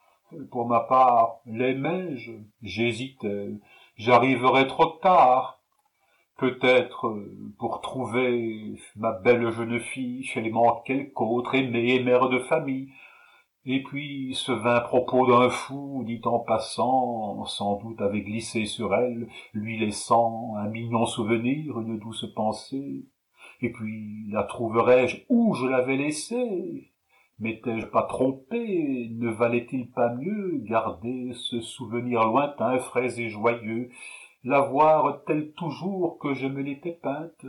Pour 0.52 0.67
ma 0.67 0.82
part, 0.82 1.39
l'aimais-je? 1.46 2.32
J'hésitais 2.63 3.52
j'arriverai 3.95 4.67
trop 4.67 4.97
tard. 5.01 5.60
Peut-être, 6.38 7.08
euh, 7.08 7.53
pour 7.60 7.82
trouver 7.82 8.75
ma 8.95 9.12
belle 9.12 9.51
jeune 9.51 9.79
fille, 9.79 10.29
elle 10.36 10.51
manque 10.51 10.86
quelque 10.86 11.21
autre 11.21 11.56
aimée 11.56 11.95
et 11.95 12.03
mère 12.03 12.29
de 12.29 12.39
famille. 12.39 12.89
Et 13.65 13.82
puis 13.84 14.36
ce 14.36 14.51
vain 14.51 14.82
propos 14.82 15.25
d'un 15.27 15.49
fou, 15.49 16.03
dit 16.06 16.21
en 16.25 16.39
passant, 16.39 17.45
sans 17.45 17.77
doute 17.77 18.01
avait 18.01 18.21
glissé 18.21 18.65
sur 18.65 18.93
elle, 18.93 19.27
lui 19.53 19.79
laissant 19.79 20.56
un 20.58 20.67
mignon 20.67 21.06
souvenir, 21.06 21.79
une 21.79 21.97
douce 21.97 22.25
pensée. 22.36 23.06
Et 23.62 23.71
puis 23.71 24.25
la 24.29 24.43
trouverais-je 24.43 25.17
où 25.29 25.53
je 25.53 25.65
l'avais 25.65 25.95
laissée? 25.95 26.92
M'étais-je 27.39 27.88
pas 27.88 28.04
trompé? 28.04 29.10
Ne 29.12 29.30
valait-il 29.30 29.91
pas 29.91 30.13
mieux 30.13 30.60
garder 30.60 31.32
ce 31.34 31.62
souvenir 31.62 32.24
lointain, 32.26 32.80
frais 32.80 33.19
et 33.19 33.30
joyeux, 33.30 33.89
la 34.43 34.62
voir 34.62 35.24
telle 35.26 35.52
toujours 35.54 36.19
que 36.19 36.34
je 36.34 36.48
me 36.48 36.62
l'étais 36.62 37.00
peinte, 37.02 37.46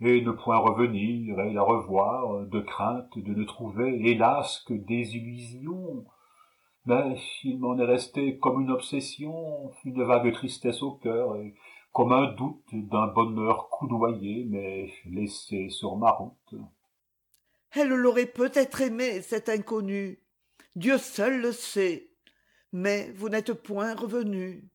et 0.00 0.22
ne 0.22 0.32
point 0.32 0.58
revenir 0.58 1.38
et 1.40 1.52
la 1.52 1.62
revoir, 1.62 2.46
de 2.46 2.60
crainte 2.60 3.16
de 3.16 3.34
ne 3.34 3.44
trouver, 3.44 4.00
hélas, 4.10 4.64
que 4.66 4.74
des 4.74 5.16
illusions? 5.16 6.04
Mais 6.84 7.16
il 7.44 7.60
m'en 7.60 7.78
est 7.78 7.84
resté 7.84 8.38
comme 8.38 8.60
une 8.60 8.72
obsession, 8.72 9.70
une 9.84 10.02
vague 10.02 10.32
tristesse 10.32 10.82
au 10.82 10.92
cœur, 10.92 11.36
et 11.36 11.54
comme 11.92 12.12
un 12.12 12.32
doute 12.32 12.64
d'un 12.72 13.06
bonheur 13.06 13.68
coudoyé, 13.68 14.46
mais 14.48 14.90
laissé 15.06 15.68
sur 15.68 15.96
ma 15.96 16.10
route. 16.10 16.54
Elle 17.74 17.88
l'aurait 17.88 18.26
peut-être 18.26 18.80
aimé, 18.80 19.22
cet 19.22 19.48
inconnu. 19.48 20.20
Dieu 20.76 20.98
seul 20.98 21.40
le 21.40 21.52
sait. 21.52 22.10
Mais 22.72 23.12
vous 23.16 23.28
n'êtes 23.28 23.52
point 23.52 23.94
revenu. 23.94 24.68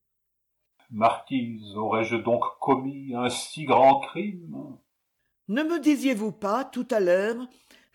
Marquise, 0.90 1.76
aurais-je 1.76 2.16
donc 2.16 2.44
commis 2.60 3.14
un 3.16 3.30
si 3.30 3.66
grand 3.66 4.00
crime? 4.00 4.78
Ne 5.48 5.64
me 5.64 5.80
disiez-vous 5.80 6.32
pas 6.32 6.66
tout 6.66 6.88
à 6.92 7.00
l'heure 7.00 7.48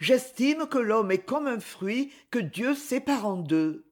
j'estime 0.02 0.66
que 0.66 0.78
l'homme 0.78 1.12
est 1.12 1.24
comme 1.24 1.46
un 1.46 1.60
fruit 1.60 2.12
que 2.30 2.40
dieu 2.40 2.74
sépare 2.74 3.24
en 3.24 3.36
deux 3.36 3.86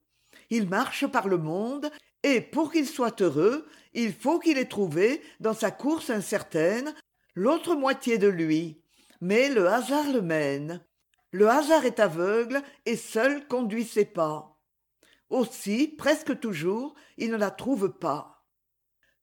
il 0.51 0.68
marche 0.68 1.07
par 1.07 1.29
le 1.29 1.38
monde 1.38 1.88
et 2.25 2.40
pour 2.40 2.73
qu'il 2.73 2.87
soit 2.87 3.23
heureux 3.23 3.68
il 3.94 4.12
faut 4.12 4.40
qu'il 4.40 4.59
ait 4.59 4.64
trouvé 4.64 5.23
dans 5.38 5.55
sa 5.55 5.70
course 5.70 6.11
incertaine 6.11 6.92
l'autre 7.35 7.77
moitié 7.77 8.18
de 8.18 8.27
lui 8.27 8.83
mais 9.20 9.49
le 9.51 9.68
hasard 9.68 10.11
le 10.12 10.20
mène 10.20 10.85
le 11.32 11.48
hasard 11.48 11.84
est 11.84 12.00
aveugle 12.00 12.62
et 12.86 12.96
seul 12.96 13.46
conduit 13.46 13.84
ses 13.84 14.04
pas. 14.04 14.58
Aussi 15.28 15.88
presque 15.88 16.40
toujours 16.40 16.94
il 17.18 17.30
ne 17.30 17.36
la 17.36 17.50
trouve 17.50 17.90
pas. 17.90 18.44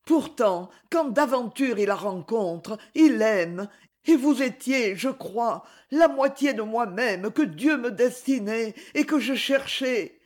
Pourtant 0.05 0.69
quand 0.89 1.09
d'aventure 1.09 1.79
il 1.79 1.87
la 1.87 1.95
rencontre 1.95 2.77
il 2.95 3.17
l'aime. 3.17 3.67
Et 4.05 4.15
vous 4.15 4.41
étiez 4.41 4.95
je 4.95 5.09
crois 5.09 5.63
la 5.91 6.07
moitié 6.07 6.53
de 6.53 6.61
moi-même 6.61 7.29
que 7.31 7.41
dieu 7.41 7.77
me 7.77 7.91
destinait 7.91 8.73
et 8.93 9.05
que 9.05 9.19
je 9.19 9.33
cherchais. 9.33 10.21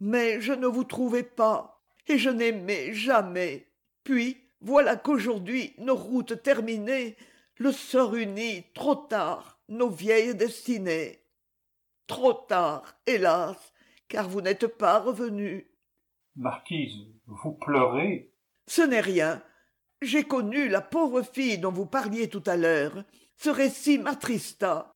Mais 0.00 0.40
je 0.40 0.52
ne 0.52 0.66
vous 0.66 0.84
trouvais 0.84 1.22
pas 1.22 1.84
et 2.08 2.18
je 2.18 2.30
n'aimais 2.30 2.92
jamais. 2.92 3.68
Puis 4.02 4.38
voilà 4.60 4.96
qu'aujourd'hui 4.96 5.74
nos 5.78 5.94
routes 5.94 6.42
terminées 6.42 7.16
le 7.56 7.72
sort 7.72 8.14
unit 8.14 8.64
trop 8.74 8.94
tard 8.94 9.58
nos 9.68 9.90
vieilles 9.90 10.34
destinées. 10.34 11.24
Trop 12.06 12.34
tard 12.34 12.94
hélas 13.06 13.72
car 14.08 14.28
vous 14.28 14.40
n'êtes 14.40 14.66
pas 14.66 14.98
revenu 14.98 15.72
marquise 16.36 17.06
vous 17.26 17.52
pleurez. 17.52 18.30
Ce 18.66 18.82
n'est 18.82 19.00
rien. 19.00 19.42
J'ai 20.00 20.24
connu 20.24 20.68
la 20.68 20.80
pauvre 20.80 21.22
fille 21.22 21.58
dont 21.58 21.72
vous 21.72 21.86
parliez 21.86 22.28
tout 22.28 22.42
à 22.46 22.56
l'heure. 22.56 23.04
Ce 23.36 23.50
récit 23.50 23.98
m'attrista. 23.98 24.94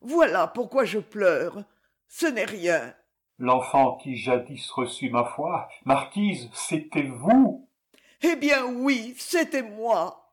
Voilà 0.00 0.46
pourquoi 0.46 0.84
je 0.84 0.98
pleure. 0.98 1.64
Ce 2.08 2.26
n'est 2.26 2.44
rien. 2.44 2.94
L'enfant 3.38 3.96
qui 3.96 4.16
jadis 4.16 4.70
reçut 4.70 5.10
ma 5.10 5.24
foi 5.24 5.68
marquise 5.84 6.48
c'était 6.52 7.02
vous. 7.02 7.68
Eh 8.22 8.36
bien 8.36 8.64
oui 8.64 9.14
c'était 9.18 9.62
moi 9.62 10.23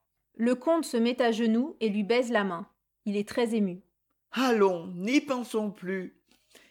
le 0.41 0.55
comte 0.55 0.85
se 0.85 0.97
met 0.97 1.21
à 1.21 1.31
genoux 1.31 1.75
et 1.81 1.89
lui 1.89 2.01
baise 2.01 2.31
la 2.31 2.43
main. 2.43 2.65
Il 3.05 3.15
est 3.15 3.29
très 3.29 3.53
ému. 3.53 3.83
Allons 4.31 4.87
n'y 4.87 5.21
pensons 5.21 5.69
plus. 5.69 6.19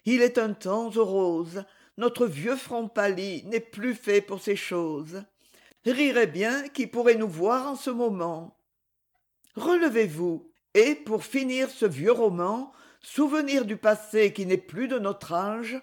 Il 0.05 0.23
est 0.23 0.39
un 0.39 0.55
temps 0.55 0.91
rose 0.91 1.63
notre 1.97 2.27
vieux 2.27 2.57
front 2.57 2.89
pâli 2.89 3.45
n'est 3.45 3.61
plus 3.61 3.95
fait 3.95 4.23
pour 4.23 4.43
ces 4.43 4.57
choses. 4.57 5.23
Rirait 5.87 6.27
bien 6.27 6.67
qui 6.71 6.89
pourrait 6.89 7.15
nous 7.15 7.29
voir 7.29 7.69
en 7.69 7.77
ce 7.77 7.91
moment. 7.91 8.59
Relevez-vous. 9.55 10.51
Et 10.75 10.97
pour 10.97 11.25
finir 11.25 11.71
ce 11.71 11.87
vieux 11.87 12.11
roman 12.11 12.73
souvenir 13.01 13.65
du 13.65 13.77
passé 13.77 14.33
qui 14.33 14.47
n'est 14.47 14.57
plus 14.57 14.89
de 14.89 14.99
notre 14.99 15.33
âge 15.33 15.81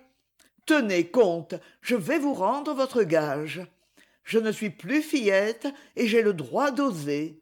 tenez 0.65 1.10
comte 1.10 1.56
je 1.82 1.95
vais 1.95 2.19
vous 2.19 2.34
rendre 2.34 2.73
votre 2.73 3.04
gage. 3.04 3.62
Je 4.26 4.39
ne 4.39 4.52
suis 4.52 4.71
plus 4.71 5.02
fillette 5.02 5.69
et 5.95 6.06
j'ai 6.06 6.21
le 6.21 6.34
droit 6.34 6.71
d'oser 6.71 7.41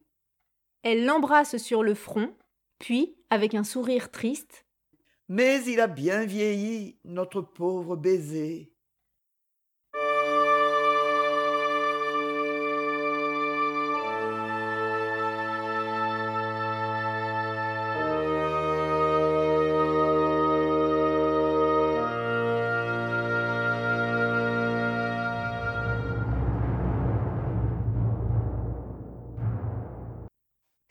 elle 0.86 1.04
l'embrasse 1.04 1.58
sur 1.58 1.84
le 1.84 1.96
front 1.96 2.34
puis 2.80 3.18
avec 3.30 3.56
un 3.56 3.64
sourire 3.64 4.12
triste 4.12 4.66
mais 5.28 5.64
il 5.66 5.82
a 5.82 5.88
bien 5.88 6.26
vieilli 6.26 6.98
notre 7.04 7.42
pauvre 7.42 7.96
baiser 7.96 8.72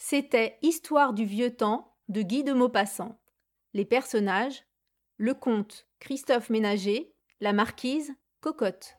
C'était 0.07 0.59
Histoire 0.61 1.15
du 1.15 1.25
vieux 1.25 1.57
temps 1.57 1.97
de 2.09 2.21
Guy 2.21 2.45
de 2.45 2.53
Maupassant. 2.53 3.19
Les 3.73 3.87
personnages 3.87 4.63
le 5.17 5.33
comte 5.33 5.89
Christophe 5.99 6.51
Ménager, 6.51 7.15
la 7.41 7.55
marquise 7.55 8.13
Cocotte. 8.43 8.99